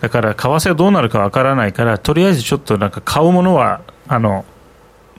[0.00, 4.44] だから、為替はどうなるかわからないから、とりあえずちょっとなんか買うものは、あの、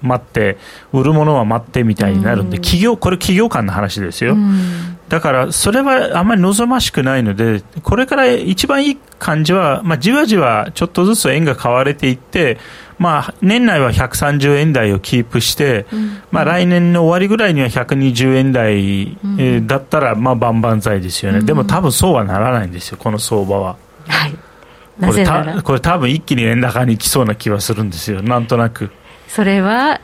[0.02, 0.58] 待って、
[0.94, 4.36] 売るものは待ってみたいになるんで、企業、これ企業間の話ですよ。
[5.10, 12.58] だから、それはあまり望ましくないので、これから一番いい感じは、まあ、じわじわちょっとずつ円が買われていって、
[12.98, 15.86] まあ、年内は130円台をキープして、
[16.32, 21.42] まあ、来年の終わりぐらいには120円台、えだったら、まあ、万々歳ですよね。
[21.42, 23.76] でも多分そうはならないんですよ、この相場は。
[24.08, 24.36] はい。
[25.00, 28.92] これたこれ多分一気に円高に来そうな気はするんですよ、なんとなく。
[29.36, 30.00] それは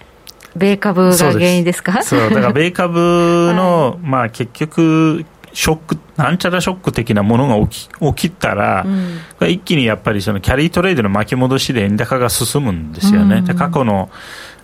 [0.58, 2.04] 米株が原因ですか？
[2.04, 13.38] そうだから 米株の、はい、まあ、結局、ショック、なんちゃらショック的なものが起き起きたら、うん、一気にやっぱりそのキャリートレードの巻き戻しで円高が進むんですよね。
[13.38, 14.10] うん、で過去の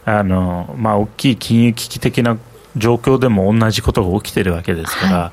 [0.06, 2.38] あの、まあ、大きい金融危機的な
[2.76, 5.32] 状況でも同じことが起きてるわけですから、は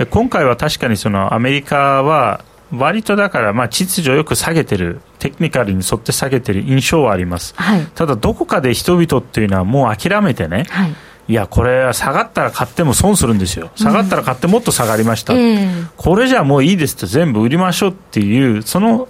[0.00, 2.40] い、今回は確かにそのアメリカは
[2.72, 7.54] 割とだから、まあ、秩序よく下げてる、テクニカルに沿って下げてる印象はあります。
[7.56, 10.94] はい、ただ、どこかで人々っていうのはもう諦めてね、はい、
[11.28, 13.70] いや、これ、下がったら買っても損するんですよ。
[13.76, 15.34] 下がったら買ってもっと下がりました。
[15.34, 19.08] うん、これじゃもういいですって全部売りましょうっていう、その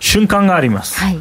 [0.00, 1.00] 瞬間があります。
[1.00, 1.20] はい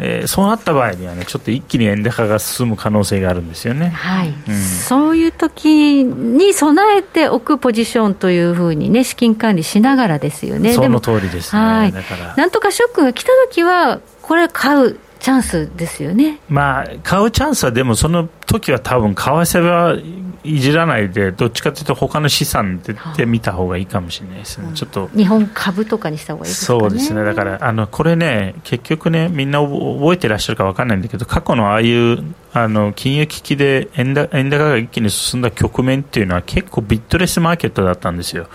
[0.00, 3.88] えー、そうなった場合にはね、ちょっと一気に円高が進む可能性があるんですよね。
[3.88, 4.28] はい。
[4.48, 10.72] うん、そういう時に備えておくポジションというふうにね、資金管理しながらですよね。
[10.72, 11.62] その通りですね。
[11.62, 11.92] はい。
[11.92, 12.34] だから。
[12.36, 14.98] なんとかショックが来た時は、これ買う。
[15.20, 16.38] チャンスですよね。
[16.48, 19.96] まあ、買うチャンスはでもその時は多分為替は
[20.44, 25.08] いじらないで、どっちかというと他の資産でで見た方がいいかもしれないですね、ちょっと。
[25.14, 32.22] 日本株とかにした方がいいですか、ね、そうですね、だからあのこれね、結局ね、みんな覚えてらっしゃるか分かんないんだけど、過去のああいう
[32.54, 34.28] あの金融危機で円高
[34.64, 38.48] が一気に進んだ局面っていうのは、結構ビットレスマーケットだったんですよ、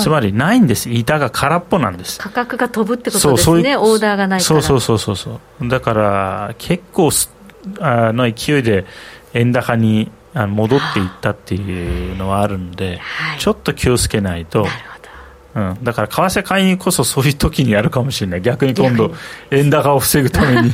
[0.00, 2.18] つまりないんです、板が空っぽなんです。
[2.20, 5.68] 価格が飛ぶってことですね、オーダーがないそうそうそうそうそう。
[5.68, 7.10] だから結構
[7.80, 8.86] あの勢いで
[9.32, 14.66] 円高に戻っていったっていうのはあるんで、はい、ちょっと気をつけないと。
[15.54, 18.42] うん、だから為替介入こそそういう時にやるかもしれない。
[18.42, 19.12] 逆に今度
[19.50, 20.72] 円高を防ぐために。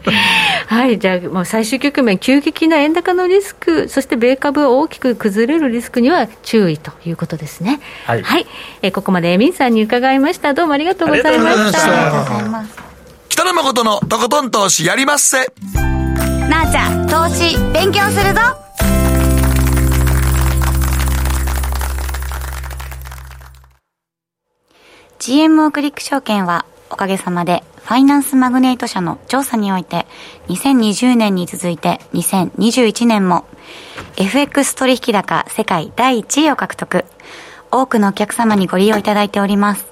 [0.66, 0.98] はい。
[0.98, 7.80] じゃあもう最終局面急激な円高のリスクそして米株大きく崩れるリスクには注意ということですね。
[8.06, 8.46] はい、はい、
[8.80, 10.54] えここまでエミンさんに伺いました。
[10.54, 12.84] どうもありがとうございました。
[13.28, 15.52] 北野誠のとことん投資やりまっせ。
[16.48, 18.40] なあちゃん投資勉強するぞ
[25.24, 30.06] GMO クリック証券はおかげさまでファイナンスマグネート社の調査において
[30.48, 33.46] 2020年に続いて2021年も
[34.18, 37.06] FX 取引高世界第1位を獲得。
[37.70, 39.86] 多くのお客様にご利用いただいております。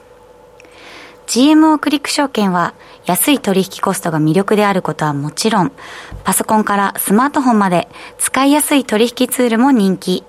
[1.29, 2.75] GMO クリック証券は
[3.07, 5.73] 安い取引コストが魅力であることはもちろん
[6.25, 10.25] パソコンからスマートフォンまで使いやすい取引ツールも人気。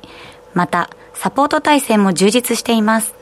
[0.54, 3.22] またサポート体制も充実しています。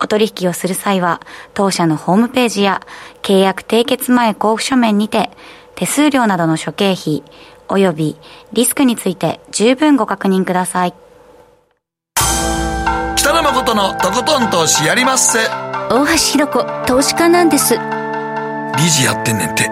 [0.00, 1.20] お取引をする際は、
[1.54, 2.80] 当社のホームページや
[3.22, 5.30] 契約締結前交付書面にて、
[5.74, 7.22] 手数料などの諸経費、
[7.68, 8.16] 及び
[8.52, 10.94] リスクについて十分ご確認ください。
[13.16, 15.40] 北野誠のとことん投資やりまっせ。
[15.90, 17.74] 大橋ひろ子、投資家なんです。
[17.74, 19.68] 理事やってんねんて。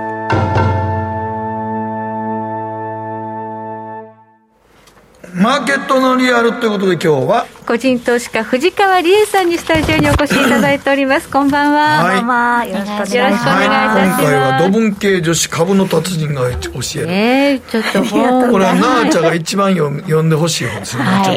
[5.35, 11.31] マーケットのリアルということで今日は個人投資家藤川理恵さんにスタジオにお越しいただいております。
[11.31, 12.65] こんばんは、はい、こんばんは。
[12.67, 21.33] よろしくお願いします、はい、今回は土文系女子株の達人が教えるえー、ちょっとこれはなあちゃんが一番読んでほしい本ですね、は。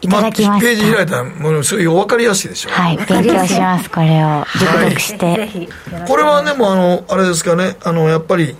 [0.00, 4.44] いいただきます、ページ開いたらもうすごい分かりやすいでしょはい勉強しますこれを。
[4.58, 7.76] 熟読して、はい、これはでもあのあれですかね。
[7.84, 8.56] あのやっぱり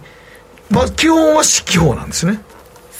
[0.70, 2.42] まあ基本は四季報なんですね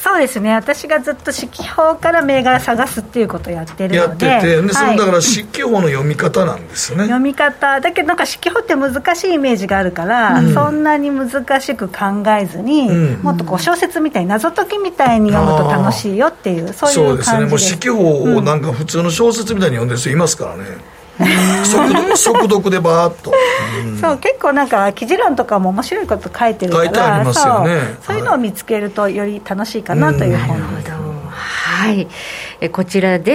[0.02, 0.52] そうですね。
[0.52, 4.26] 私がずっと四季報から銘柄探すっていうことをやってるので。
[4.26, 7.04] やっててで、はい、だから四季報の読み方なんですね。
[7.04, 7.80] 読み方。
[7.80, 11.96] だけどなんか四季報って難しいイメージがあるから、うん、そんなに難しく考
[12.36, 17.30] えずに、うん、もっとこう小説みたいに謎解きみたいに読むと楽しいよっていうそういう感じです。
[17.30, 17.46] そうですね。
[17.46, 21.01] もう四季報をなんか普通の小説みたいに読んでる人いますからね、速読
[22.16, 23.32] 速読でバーッと、
[23.84, 30.90] うん、そう結構なんか記事欄とかも面白いこと書いてるからそういうのを見つけるとより楽しいかなという本です、
[31.32, 32.08] はい
[32.62, 33.32] えこちらで、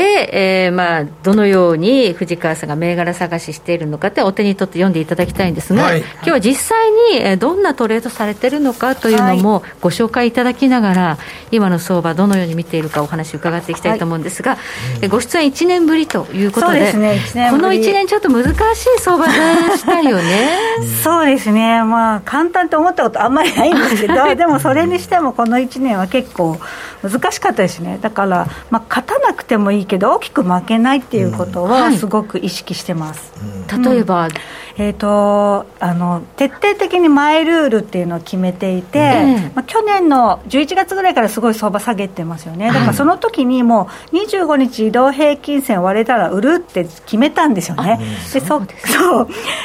[0.68, 11.18] えーまあ、どのように藤川さんが銘柄探ししているのかってお手に取って読んでいただきたいんですが、はい、今日は実際に、えどんなトレードされてるのかというのもご紹介いただきながら、
[11.52, 14.62] 今の相場どのように見ているかお話伺っていきたいと思うんですが、は
[15.06, 17.20] い、ご出演1年ぶりということで、ね、
[17.52, 19.34] この1年ちょっと難しい相場で
[19.78, 20.58] したよね。
[21.04, 21.84] そうですね。
[21.84, 26.58] まあ簡単と思ったことあんまりないんですけど でもそれにしてもこの1年は結構
[27.04, 28.00] 難しかったですね。
[28.02, 34.30] だから、まあ、勝たなくてもいいけど大きく負けないっていうことはすごく意識してます、う例えば、
[34.78, 48.00] えーと、あの徹底的にマイルールっていうのを決めていて、うん、まあ、去年の11月ぐらいからすごい相場下げてますよね、だからその時にもう25日移動平均線割れたら売るって決めたんですよね、
[48.34, 48.68] でそそう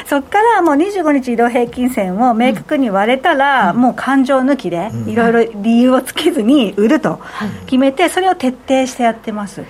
[0.07, 7.19] そっからもう25日移動平均線を明確に割れたら、うん、もう感情抜きで、いろいろ理由をつけずに売ると
[7.65, 9.63] 決めて、それを徹底してやってます。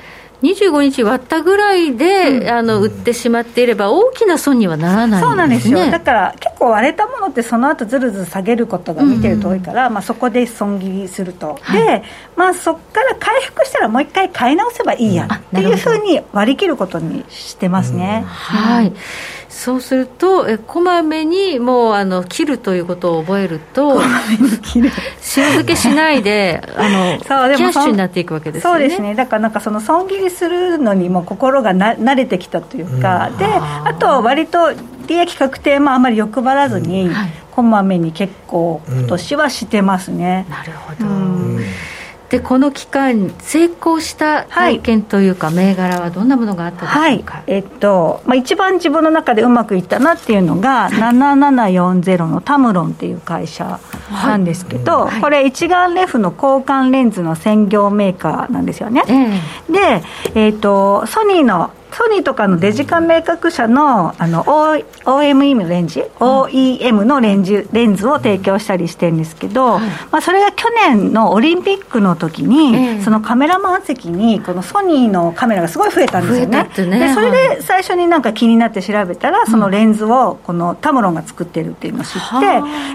[0.44, 12.04] 25日割ったぐらいで、うん、あの売ってしまっていれば、大きな損にはならない、ね、そうなんですよ、だから結構割れたものって、その後ずるずる下げることが見てると多いから、うん、まあ、そこで損切りすると、はい、で、
[12.36, 18.26] まあ、そこから回復したら、もう一回買い直せばいいやっていうふうに割り切ることにしてますね。
[18.28, 18.94] はい
[19.54, 24.02] そうするとえこまめにもうあの切るということを覚えると
[24.76, 24.90] 塩
[25.22, 28.80] 漬けしないであの そうキャッシュになっていくわけですよね。
[28.80, 29.14] そうですね。
[29.14, 34.72] だからなんかその損切りするのにも心がな慣れてきたというか、うん、であと割と
[35.08, 37.14] 利益確定もあまり欲張らずに、うん。
[37.14, 41.66] はい、こまめに結構今年はしてますね、うん、なるほど、うん
[42.34, 53.80] でこの期間、成功した体験というか、銘柄はどんなものがあったでしょうか、はい、えっとまあ、一番自分の中でうまくいったなっていうのが、はい、7740のタムロンっていう会社
[54.12, 59.04] なんですけど、はい、これ、一眼レフの交換レンズの専業メーカーなんですよね。
[59.08, 60.04] えー、で、
[60.34, 69.82] えっと、ソニーのソニーとかのデジカメ明確社のあの OME のレンジ、うん、OEM のレンジレンズを提供したりしてるんですけど、はい、
[70.12, 76.64] まあ、それが去年のオリンピックの時に、えー、そのカメラマン席にこのソニーのカメラがすごい増えたんですよね。
[76.64, 77.00] ね。
[77.08, 82.20] でそれで最初になんか気になって調べたら、そのレンズをこのタムロンが作ってるっていうのを知って、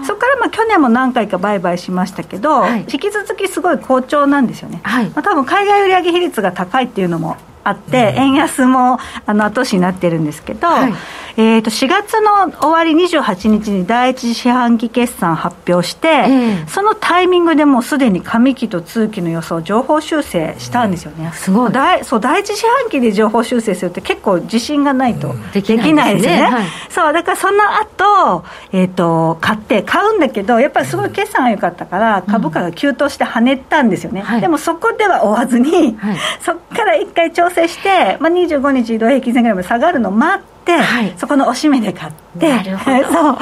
[0.05, 4.81] そこからまあ去年も何回か売買しましたけど、はい、引き続きすごい好調なんですよね。
[4.83, 7.37] はい、まあ、多分海外売上比率が高いっていうのも
[7.69, 10.93] あって、円安もあの後押しになってるんですけど、はい、
[11.39, 21.71] えー、と4月の終わり28日に第一四半期決算発表して、えー、そのタイミングでもうすでに上期と通期の予想情報修正したんですよね、すごい。
[21.71, 42.53] 第そう第一四半期で情報修正するって結構自信がないとできないですよね、はい、そうだからその後、えーと買って買うんだけどやっぱりすごい決算が良かったから株価が急騰して跳ねたんですよね、うん、でもそこでは終わずに、はい、そこから一回調整して、まあ、25日移動平均線ぐらいまで下がるのを待って、はい、そこの押し目で買って
[43.11, 43.37] そう。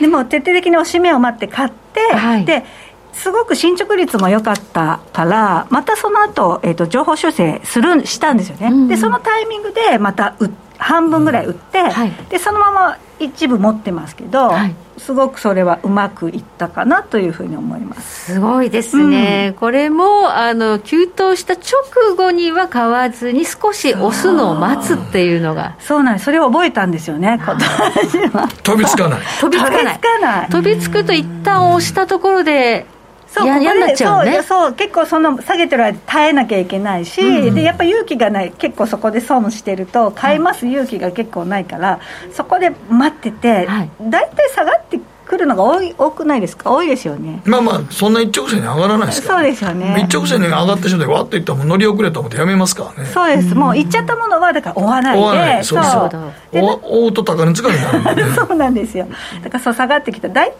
[0.00, 2.64] でも徹底的に押し目を待って買って、はい、で
[3.12, 10.34] すごく進捗率も良かったからまたその後、えーと、情報修正するしたんですよね、うんうん、でそのタイミングでまた
[10.78, 11.90] 半分ぐらい売って、うん。
[11.90, 18.32] はい、でそのまま一部持ってますけど、はい、すごくそれはうまくいったかなというふうに思います。
[18.34, 25.76] すごいですね、うん、これもあの急騰した直後には買わずに少し押すのを待つっていうのが。
[25.78, 26.24] そうなんです。
[26.24, 28.48] それを覚えたんですよね今年は。
[28.62, 29.20] 飛びつかない。
[29.40, 29.82] 飛びつか
[30.20, 30.48] ない。
[30.50, 32.86] 飛びつくと一旦押したところで
[33.34, 37.48] そうややんなっちゃう、ね、そうそう結構その下げてる間耐えなきゃいけないし、うん。
[37.48, 42.00] うん、でやっぱ勇気がない結構そこで損してると買います勇気が結構ないから、
[42.32, 46.70] そこで待ってて、はい、大体下がってくるのが多い多くないですか？
[46.70, 47.42] 多いですよね。
[47.46, 49.34] まあまあそんな一直線に上がらないですか？
[49.36, 50.04] ら、ね、そうですよね。
[50.06, 52.92] 一直線に上がった人でわっといったらもう乗り遅れた思ってやめますか？
[52.96, 53.08] らね。
[53.10, 53.54] そうです。
[53.54, 55.64] もう行っちゃったものはだから追わないで追わない。
[55.64, 55.82] そう。
[55.82, 57.12] そう追う。
[57.14, 59.06] と高値疲れになるんで、ね、 そうなんですよ。
[59.42, 60.28] だからそう下がってきた。
[60.28, 60.56] 大体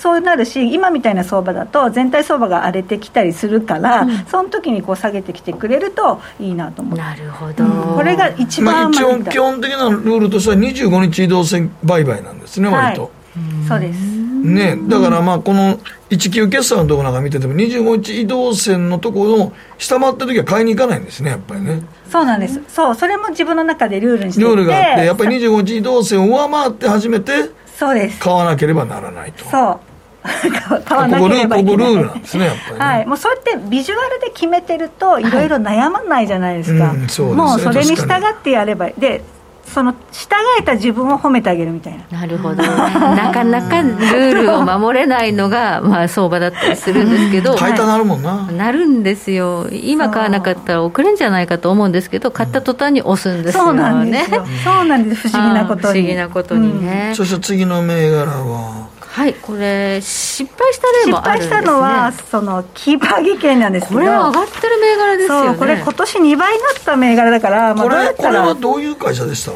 [0.00, 6.98] そうなるし今みたいな相場だと全体相場が荒れてきたりするから、うん、その時にこう下げてきてくれるといいなと思う。
[6.98, 14.18] なるほど、うん、これが一番、まあ、一応基本的なルールとしては25日移動線売買なんですね割と、はい、そうです。
[14.38, 15.78] ねだからまあこの
[16.10, 21.82] 1級決算のところなんか見てても25日移動線のところの下回った時は買いに行かないんですねやっぱりね。
[22.08, 22.62] そうなんです。
[22.68, 28.18] そうそれも自分の中でルールにしてルールがあってやっぱり25日移動線を上回って初めてそうです。
[28.20, 29.44] 買わなければならないと。
[29.44, 29.87] そう
[30.84, 31.86] 買わなければいけない。
[31.86, 35.30] ここルールなんですねやっぱり、ね、はい、もうそうやってビジュアルで決めてるとい。
[35.30, 37.22] ろいろ悩まないじゃないですか、はいうんす。
[37.22, 37.96] ね、もうそれに。
[37.98, 39.22] 従ってやればで
[39.68, 42.20] その従えた自分を褒めてあげるみたいな。
[42.20, 47.54] なるほど、なかなかルールを守れないのが、 まあ、相場だったりするんですけど。
[47.54, 49.66] 買いたなるもんな、なるんですよ。
[49.70, 54.46] 今買わなかったら遅れんじゃないかと思うんですけど買った途端に押すんですよね、そうなんですよ。
[54.64, 55.28] そうなんです。
[55.28, 55.82] 不思議なことに。
[55.82, 58.88] 不思議なことにね、うん、そして次の銘柄は
[59.18, 63.98] はいこれ失敗した例もあるんです、ね、失敗したのはそのキーパー技研なんですけど。
[63.98, 65.58] これは上がってる銘柄ですよね。
[65.58, 69.50] これ今年2倍になった銘柄だから、まあ、これこれはどういう会社でした？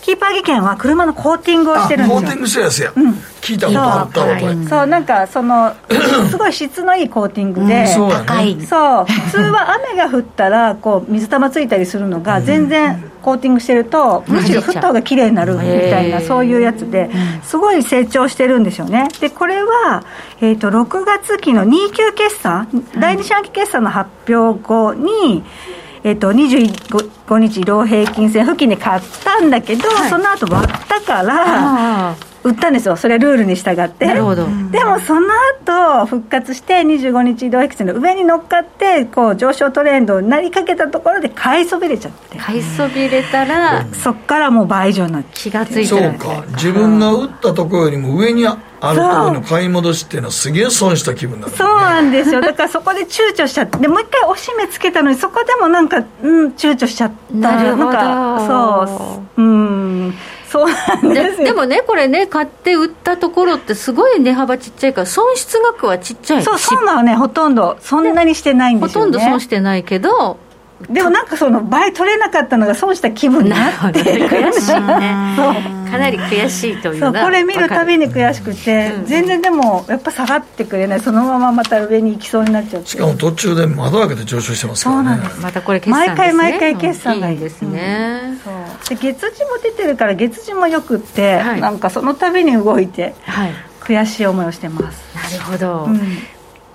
[0.00, 2.20] キーパー技研は車のコーティングをしてるんですよ。
[2.22, 3.10] コーティングしてるやつや、うん、
[3.42, 4.54] 聞いたことあったわこれ。
[4.66, 5.74] そうなんかその
[6.30, 8.66] すごい質のいいコーティングで、うん、高い。
[8.66, 9.04] そう。
[9.04, 17.10] 普通は雨が降ったらこう水玉ついたりするのが全然コーティングしてるとむしろ降った方が綺麗になるみたいなそういうやつで
[17.42, 19.08] すごい成長してるんですよね。
[19.20, 20.04] でこれは、
[20.40, 22.68] えー、と6月期の2級決算
[22.98, 25.42] 第2四半期決算の発表後に
[26.04, 32.96] えっと、25日移動平均線付近で買ったんだけど、はい、その後割ったから売ったんですよ。
[32.96, 34.06] それはルールに従って。
[34.06, 34.46] なるほど。
[34.70, 35.28] でもその
[35.64, 42.38] 後復活して25日移動平均線の上に乗っかってこう上昇トレンドになりかけたところで買いそびれちゃって。
[42.38, 45.28] 買いそびれたら、そっからもう倍以上になって。
[45.34, 46.44] 気がついてそうか。
[46.52, 48.56] 自分が売ったところよりも上にあ
[48.92, 52.40] るところの買い戻しっていうのはすげえ損した気分なる、ね、そうなんですよ。
[52.40, 57.36] だからそこで躊躇しちゃってでもう一回おしめつけたのにそこでもなんかうん躊躇しちゃった。
[57.36, 58.46] なるほど。
[58.46, 60.14] そううん
[60.52, 66.42] そうなんですでもねこれね買って売ったところってすごい値幅ちっちゃいから損失額はちっちゃい。
[66.42, 67.78] そうそうなのねほとんど。
[67.80, 70.36] そんなにしてないんですよ、ね、ほとんど損してないけど
[70.88, 74.00] でもなんかその倍取れなかったのが損した気分になって。
[74.02, 75.82] 悔しいね。
[75.92, 81.00] かなり悔しいというこれ見るたびに悔しくて、うん、全然でもやっぱ下がってくれない。
[81.00, 82.88] そのまままた上に行きそうになっちゃって。
[82.88, 85.08] しかも途中で窓開けて上昇してますからね。
[85.08, 85.40] そうなんです。
[85.40, 88.88] またこれ決算、ね、毎回毎回決算がいいですね、うん、そう。
[88.88, 95.14] で月次も出てるから月次もよくって、はい、なんかそのたびに動いて、はい、悔しい思いをしてます。
[95.14, 96.00] なるほど、うん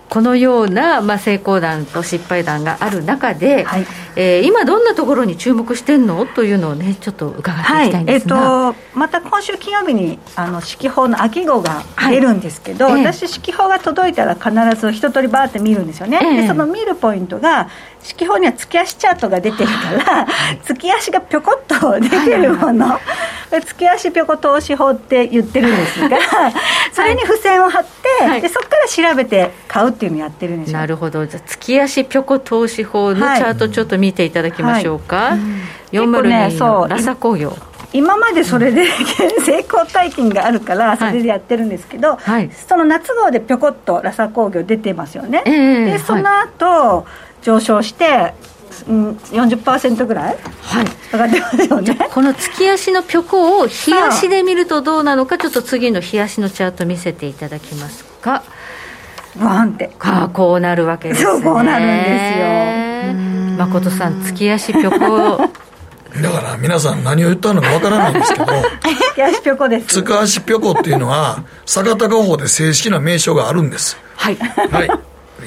[0.10, 3.86] このような、まあ、成功談と失敗談がある中で、はい、
[4.16, 6.26] えー、今、どんなところに注目してんの？
[6.26, 17.70] というのをね、ちょっと伺っていきたいんですが、はい、えー、とまた今週金曜日にあの四季報の秋号が出るんですけど、はい、私、四季報が届いたら必ず一通りバーって見るんですよね、えー、でその見るポイントが、
[18.08, 20.28] 四季報には月足チャートが出てるから
[20.64, 22.98] 月足がぴょこっと出てるもの、
[23.52, 26.18] 月足ぴょこ投資法って言ってるんですが
[26.94, 27.86] それに付箋を貼っ
[28.20, 31.26] て、はい、でそこから調べて買うっていうのをやってるんですなるほど。
[31.26, 35.30] じゃ月足ぴょこ投資法のチャートちょっと見ていただきましょうか、はい。
[35.32, 35.40] はい、
[35.98, 37.58] 402のラサ工業、
[37.94, 38.86] 今までそれで、
[39.46, 47.06] 成功体験があるからそれでやってるんですけど、はい、その夏号でぴょこっとラサ工業出てますよね、えー、でその後、
[47.42, 48.34] 上昇して
[48.88, 52.10] うん、40%ぐらい、はい、上がってますよね。
[52.12, 58.44] この月足のピョコを日足で見るとどうなのかちょっと次の日足のチャート見せていただきますか
[59.40, 59.92] バンって。
[59.98, 61.26] かこうなるわけですね。
[61.26, 63.58] そうこうなるんですよ。
[63.58, 65.38] 誠さん月足ピョコ
[66.22, 68.46] だから皆さん何を言ったのかわからないんですけど
[69.16, 69.88] 月足ぴょこです。
[69.88, 73.98] 月足ぴょこっていうのは坂田画法で正式な名称があるんです。
[74.16, 74.90] はい、はい、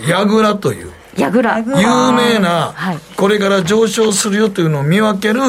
[0.08, 1.58] 櫓というやぐら。
[1.58, 1.64] 有
[2.12, 2.74] 名な、
[3.16, 5.40] これから上昇するよというのを見分ける、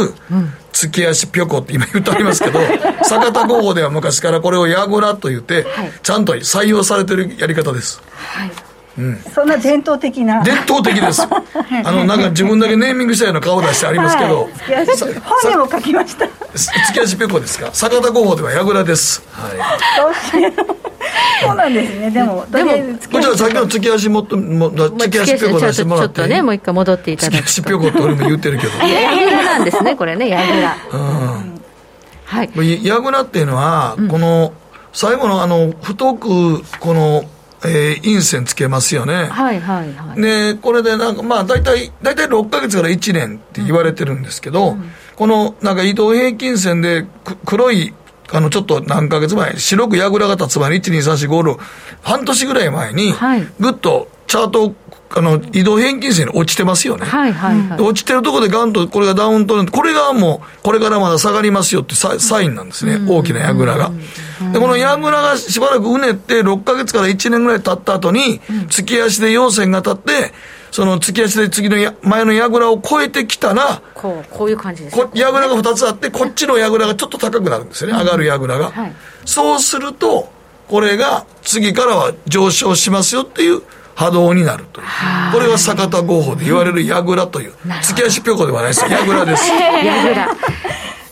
[0.72, 2.60] 月足ぴょこって今言ってありますけど、
[3.04, 5.66] 坂田工法では昔からこれをやぐらと言って、
[6.04, 8.02] ちゃんと採用されてるやり方です。
[8.16, 8.52] はい。
[8.98, 10.44] うん、そんな伝統的な。
[10.44, 11.22] 伝統的です。
[11.22, 14.50] あのなんか自分だけネーミングしたような顔出してありますけど、は
[14.82, 14.86] い、
[15.24, 16.28] 本にも書きました。
[16.54, 17.70] 月足ぺこですか？
[17.72, 20.81] 坂田工法では櫓です、はい、
[21.44, 22.12] そうなんですね。
[22.12, 27.44] でもでもじゃあさっきの月足もっとも月足ぴょこ出してもらってちょっとねもう一回戻っていただくと。
[27.44, 28.74] 月足ぴょこって俺も言ってるけど。
[28.80, 31.62] 櫓なんですねこれね櫓うん。
[32.26, 32.50] はい。
[32.56, 34.54] 櫓っていうのは、この
[34.94, 37.24] 最後のあの太くこの
[37.64, 39.26] えー、陰線つけますよね。
[39.26, 40.22] はいはいはい。
[40.22, 47.06] で、これでなんか、まあ大体、大体6か月から1年って言われてるんですけど、うん、このなんか移動平均線で
[47.46, 47.94] 黒い
[48.34, 51.60] あの、ちょっと何ヶ月前、白く櫓が立つ前に、1、2、3、4、5、6、
[52.02, 53.14] 半年ぐらい前に、
[53.60, 54.74] ぐっとチャート
[55.14, 57.06] あの、移動平均線に落ちてますよね。
[57.06, 63.92] はいはいはい、落ちてるところでガンとこれがダウントレンド、これがもう、これからまだ下がりますよってササインなんですね、大きな櫓が。
[64.54, 70.34] で、この櫓がしばらくうねって、6ヶ月から1年ぐらい経った後に、月足で陽線が立って、
[70.72, 75.04] その月足で次のや前の櫓を越えてきたら、こう、こういう感じです、ね。
[75.14, 78.72] 櫓が2つあって、こっちの櫓がちょっと高くなるんですよね、上がる櫓が。
[78.72, 78.94] はい、
[79.26, 80.32] そうすると、
[80.70, 83.62] これが次からは上昇しますよっていう
[83.96, 84.88] 波動になるという。
[85.34, 87.54] これが坂田合法で言われる櫓という。
[87.82, 88.86] 月足ぴょこではないです。
[88.90, 89.52] 櫓です。
[89.52, 90.38] 櫓。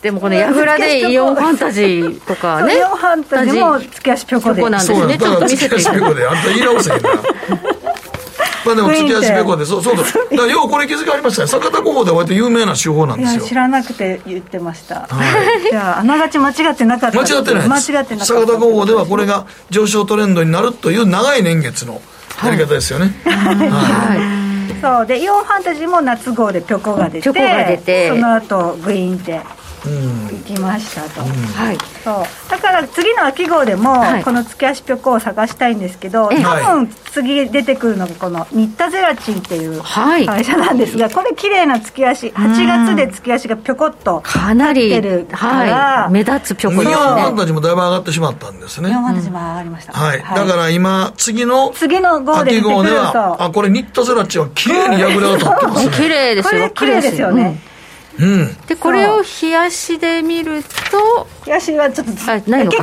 [0.02, 2.78] でもこの櫓でイオンファンタジーとかね。
[2.78, 4.62] イオンファンタジーも月足ぴょこで。
[4.62, 5.18] そうなんですね。
[5.18, 5.76] ちょっと見せて。
[5.76, 6.26] 月足ぴょこで。
[6.26, 7.10] あんた言い直せへんな。
[8.66, 10.04] まあでも月足べこで、そうそうだ。
[10.04, 11.48] だからようこれ気づかれましたね。
[11.48, 13.46] 坂田工法で割と有名な手法なんですよ。
[13.46, 15.08] 知らなくて言ってました。
[15.08, 15.08] は
[15.68, 17.20] い、じゃあ、あながち間違ってなかった。
[17.20, 18.26] 間違ってない間違ってなかった。
[18.26, 22.02] 坂田工法ではこれが上昇トレンドになるという長い年月の
[22.44, 23.14] やり方ですよね。
[23.26, 24.40] はい
[24.82, 29.42] そうでイオンファンタジーも夏号でピョコが出て、その後グイーンって
[29.86, 32.52] 行きましたと、はい、そう。
[32.52, 44.90] だから次の秋号でも、この月足ぴょこを探したいんですけど、多分次出てくるのがこの新田ゼラチンっていう会社なんですが、これ綺麗な月足8月で月足がぴょこっとかなり
[45.32, 46.96] はい、目立つぴょこですね。
[46.96, 48.90] ファンタジーもだいぶ上がってしまったんですね。
[48.92, 55.92] ファンタジーも上がりました、はい、だから今次の次の号で秋号ではあこれ新田ゼラチンは綺麗に破れが立ってますね。
[55.96, 56.70] 綺麗ですよ。
[56.72, 57.69] 綺麗ですよね、うん、
[58.68, 62.26] でこれを冷やしで見ると冷やしはちょっと結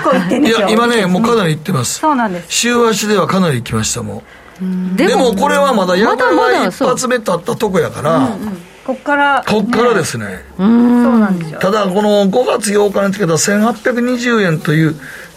[0.00, 0.68] 構いってんですよ。
[0.68, 2.00] いや今ねもうかなりいってます。
[2.00, 2.46] そうなんです。
[2.48, 4.22] 週足ではかなりいきましたも
[4.62, 4.96] ん。
[4.96, 8.30] でもこれはまだ矢田が一発目立ったとこやから、
[8.86, 11.60] こっからこっからですね、ね、そうなんですよ。
[11.60, 14.94] ただこの5月8日につけた1820円という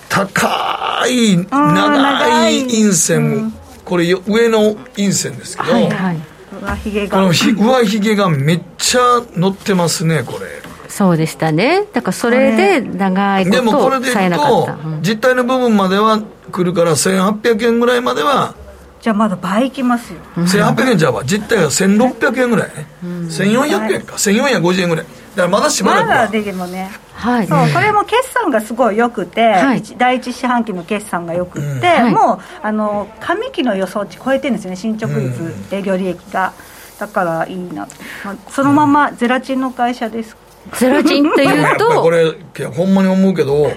[0.08, 2.62] 高い長い。
[2.68, 6.20] 陰線、これ上の陰線ですけど、はいはい
[6.62, 7.18] 上髭が。
[7.18, 10.70] この上髭がめっちゃ乗ってますねこれ。
[10.90, 11.86] そうでしたね。
[11.94, 14.70] だからそれで長いことでもこれで言うと、
[15.02, 18.56] 実態の部分までは来るから1800円ぐらいまでは
[19.00, 24.16] じゃあまだ倍いきますよ、1800円じゃあ実態が1600円ぐらいね、うん、1400円か。
[24.16, 25.06] 1450円ぐらい
[25.40, 26.90] だからまだしばらくまだでもね。
[27.14, 36.54] はい、そうこれも決算がすごいよくて、はい、第一四半期の決算がよくって、うん、もうあの上期の予想値超えてるんですよね進捗率、うん、営業利益が。
[36.98, 37.88] だからいいな、
[38.26, 40.36] まあ、そのままゼラチンの会社です、
[40.74, 42.34] ゼラチンっていうと これ
[42.76, 43.72] ほんまに思うけど、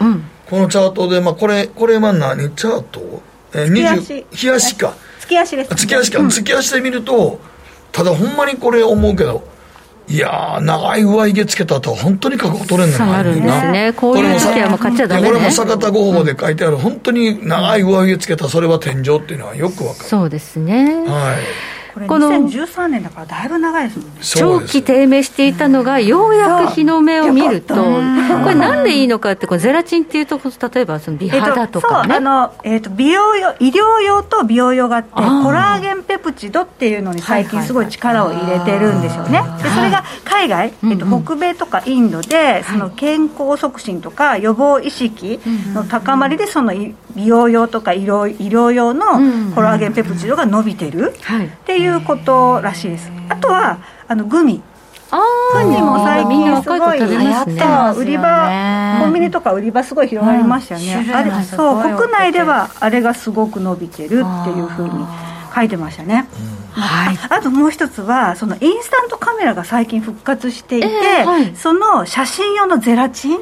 [0.50, 3.22] このチャートで、まあ、これこれは何チャート？
[3.54, 4.76] えー、月足。
[4.76, 4.94] か。
[5.20, 7.38] 月足です、ね、月足か、月足で見ると
[7.92, 9.46] ただほんまにこれ思うけど
[10.08, 13.18] いや長い上髭つけたと本当に覚悟取れんのな。
[13.18, 13.92] あるんですね。
[13.96, 20.08] こういう時はもう買っちゃダメ、ね、これも坂田五法で書いてある、本当に長い上髭つけたそれは天井っていうのはよくわかる。
[20.08, 21.04] そうですね。
[21.06, 24.20] はいこれ2013年だからだいぶ長いですもんね。
[24.22, 27.74] 長期低迷していたのがようやく日の目を見ると。
[27.74, 27.80] こ
[28.48, 30.40] れなんでいいのかってこれゼラチンっていうと
[30.72, 45.40] 例えばその美肌とか、ね、そうあの、えーと、美容用医療用と美容用があってコラーゲンペプチドっていうのに最近すごい力を入れてるんですよね、でそれが海外、えーと、北米とかインドでその健康促進とか予防意識
[45.74, 46.72] の高まりでその
[47.14, 51.12] 美容用とか医療医療用のコラーゲンペプチドが伸びてる。
[51.12, 51.81] ってい。
[51.81, 53.10] うことらしいです。
[53.28, 53.78] あとは
[54.08, 54.62] あのグミ。
[55.54, 57.92] グミも最近すごい流行った。
[57.92, 64.20] 売り場コンビニとか売り場すごい広がりましたよね、あれそう国内ではあれがすごく伸びてるってい
[64.60, 65.04] うふうに
[65.54, 66.26] 書いてましたね、
[66.74, 73.40] はい、あともう一つはそのインスタントカメラが最近復活していて、えーはい、その写真用のゼラチン？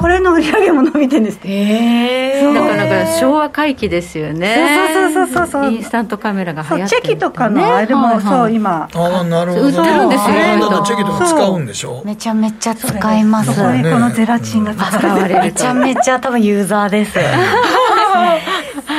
[0.00, 4.92] これの売り上げも伸びてるんですへえー、だから昭和回帰ですよね。
[4.92, 8.88] そうそうそうそうインスタントカメラが流行って、ね、チェキとかのあれも、はいはい、そう今。
[8.92, 9.66] ああなるほど。
[9.66, 12.02] 売ってるんですよチェキとか使うんでしょ？
[12.04, 13.50] めちゃめちゃ使います。
[13.54, 17.18] これこのゼラチンが使われるめちゃめちゃ多分ユーザーです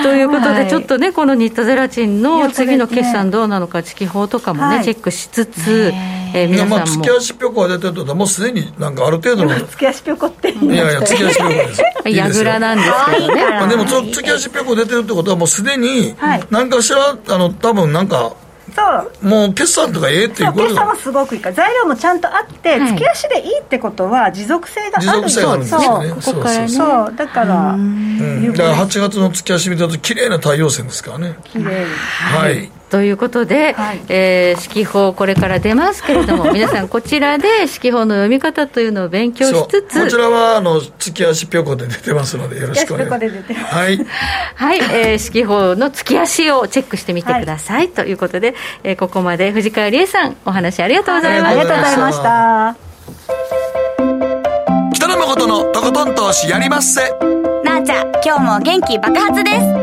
[0.04, 5.92] ということで、ちょっとね、この新田ゼラチンの次の決算どうなのか、地気法とかもね、チェックしつつ、
[6.34, 6.86] えー、皆さんも。
[6.86, 9.56] 月足ぴょこが出てると、もうすでになんかある程度の。
[9.56, 11.84] 月足ぴょこっていやいや、月足ぴょこです。
[12.10, 13.46] やぐらなんですけどね。
[13.50, 16.16] まあ、でも、月足ぴょこ出てるってことは、もうすでに、
[16.50, 18.34] 何かしら、あの、多分なんか、
[18.76, 19.28] そう。
[19.28, 25.58] もう決算とかええっていうこと決算もすごくいいから材料もちゃんとあって、はい、月足でいいってことは持続性があるんですよ。
[25.58, 25.66] ね。
[25.66, 26.68] そうここからね。
[26.68, 27.74] そうだから。
[27.74, 28.52] うん。
[28.54, 31.36] だから8月の月足見たと綺麗な太陽線ですからね。
[31.46, 31.86] 綺麗。
[31.86, 43.76] はいということで、はい、えー、四季報これから出ますけれども 皆さんこちらで四季報の読み方というのを勉強しつつこちらはあの月足ぴょこで出てますのでよろしくお願いします。
[43.76, 43.98] はい、
[44.54, 44.78] はい。
[44.78, 52.76] えー、四季報の月足をチェックしてみてください、はい、ということで、えー、ここまで藤川理恵さんお話ありがとうございました、ありがとうございました。
[54.94, 57.02] 北野誠のとことん投資やりまっせ。
[57.64, 59.83] なあちゃん今日も元気爆発です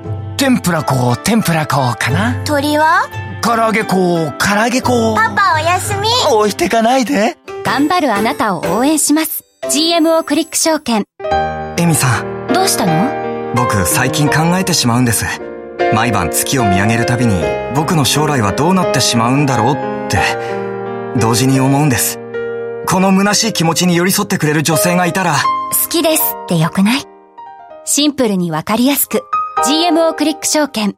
[0.41, 2.43] 天ぷら粉天ぷら粉かな。
[2.45, 3.07] 鳥は？
[3.43, 6.09] 唐揚げ粉唐揚げ粉パパおやすみ。
[6.35, 7.37] 置いてかないで。
[7.63, 9.43] 頑張るあなたを応援します。
[9.71, 11.05] GMO クリック証券。
[11.77, 12.47] エミさん。
[12.51, 13.53] どうしたの？
[13.53, 15.25] 僕最近考えてしまうんです。
[15.93, 17.35] 毎晩月を見上げるたびに
[17.75, 20.17] 僕の将来はどうなってしまうんだろうって
[21.19, 22.17] 同時に思うんです。
[22.87, 25.35] この虚しい気持ちに寄り添ってくれる女性がいたら。
[25.83, 27.03] 好きですってよくない？
[27.85, 29.21] シンプルにわかりやすく
[29.63, 30.95] GMO クリック証券。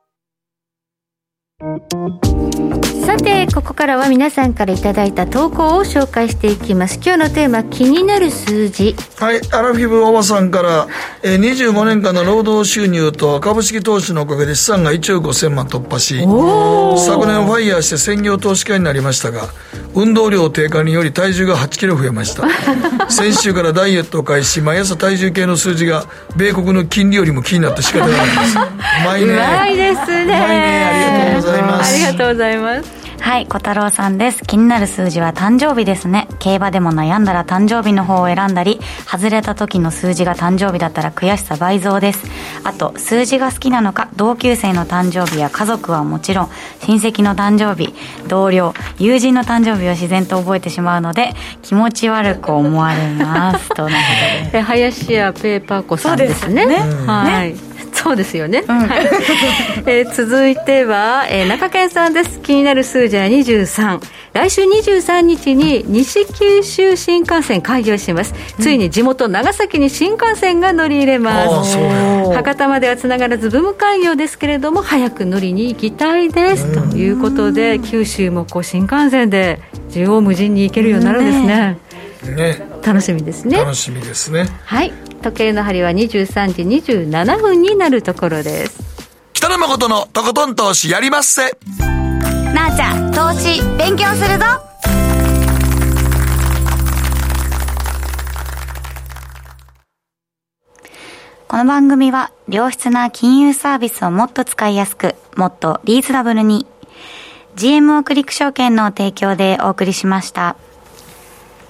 [3.03, 6.95] さてここからは皆さんからいただいた投稿を紹介していきます。
[7.03, 8.95] 今日のテーマ気になる数字。
[9.17, 10.87] はいアラフィブおばさんから、
[11.21, 19.49] えー、25年間の労働収入と株式投資のおかげで資産が1億5000万突破し昨年ファイヤーして専業投資家になりましたが
[19.93, 22.47] 運動量低下により体重が8キロ増えました。
[23.11, 28.57] 先週からダイエットを開始毎朝体重計の数字が米国の金利よりも気になって仕方がないです。
[29.05, 29.29] 毎年。
[29.29, 30.25] うまいですね。
[30.25, 31.93] 毎年ありがとうございます。
[31.93, 32.92] ありがとうございます
[33.23, 34.43] はい小太郎さんです。
[34.43, 36.27] 気になる数字は誕生日ですね。
[36.39, 42.25] 競馬でも悩んだら誕生日の方を選んだり外れた時の数字が誕生日だったら悔しさ倍増です。
[42.65, 46.49] あと数字が好きなのか同級生の誕生日や家族はもちろん
[46.81, 47.95] 親戚の誕生日
[48.27, 53.69] 同僚友人の誕生日を自然と覚えてしまうので気持ち悪く思われます。
[53.69, 53.95] とのこ
[54.49, 54.59] とで。
[54.67, 56.75] 林家ペーパー子さんですね、ね、
[57.07, 58.83] はい、ねそうですよね、うん、
[59.85, 62.39] えー、続いては、えー、中堅さんです。
[62.39, 64.01] 気になる数字は23
[64.33, 71.77] 来週23日に西九州新幹線開業します、ついに地元長崎に新幹線が乗り入れます。
[72.33, 76.89] 博多まではつながらず部務開業ですけれども早く乗りに行きたいです。
[76.91, 81.77] ということで九州もこう新幹線で縦横無尽に行けるようになるんですね、
[82.35, 83.57] ね、楽しみですね。
[83.57, 84.47] 楽しみですね。
[84.65, 84.91] はい
[85.23, 86.61] 時計の針は23時
[86.93, 88.83] 27分になるところです。
[89.33, 91.57] 北野誠のとことん投資やりまっせ。
[92.53, 94.45] なあちゃん投資勉強するぞ。
[101.47, 106.67] この番組は良質な金融サービスをもっと使いやすくもっとリーズナブルに。
[107.55, 110.57] GMO クリック証券の提供でお送りしました。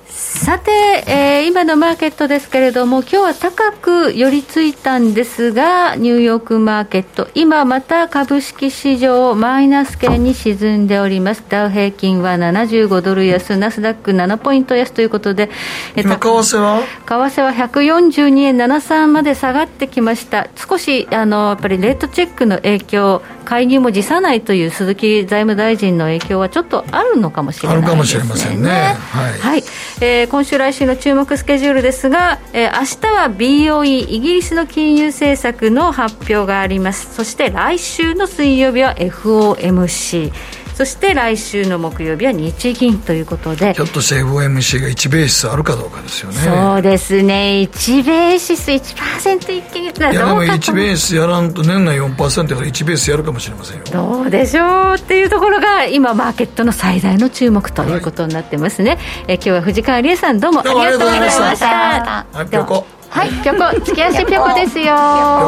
[0.08, 0.72] さて、
[1.08, 11.44] えー、今のマーケットですけれども、今日は高く寄り付いたんですが、ニューヨークマーケット、今また株式市場、マイナス圏に沈んでおります。
[11.48, 15.50] ダウ平均は75ドル安、ナスダック7ポイント安ということで、
[15.96, 16.82] 今、為替は？
[17.06, 20.50] 為替は142円73まで下がってきました。
[20.56, 27.84] 少し、あの、やっぱりレートチェックの影響、介入も辞さないという鈴木財務大臣の影響はちょっとあるのかもしれないね。
[27.84, 28.70] あるかもしれませんね。
[28.70, 29.40] はい。
[29.40, 29.64] はい、
[30.02, 40.32] えー、今週来週の注目スケジュールですが、えー、明日は BOE イギリスの金融政策の発表がありますそして来週の水曜日は FOMC
[40.74, 43.74] そして来週の木曜日は日銀ということで。
[43.74, 46.38] ひょっとして FOMC が1ベースあるかどうかですよね。
[46.38, 47.68] そうですね。
[47.72, 53.84] 1ベーシス1%一気にいやでも1ベースやらんと年内4%やから1ベースやるかもしれませんよ。
[53.92, 54.96] どうでしょう。
[54.96, 60.62] っていうところが今マーケットの最大の注目ということになってますね、はい、え今日は藤川理恵さんどうも。
[60.62, 62.26] ありがとうございました。
[62.32, 62.86] はいぴょこ。
[63.10, 63.80] はいぴょこ。
[63.86, 64.86] 月足ぴょこですよ。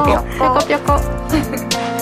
[0.05, 1.94] ぴょこぴょこ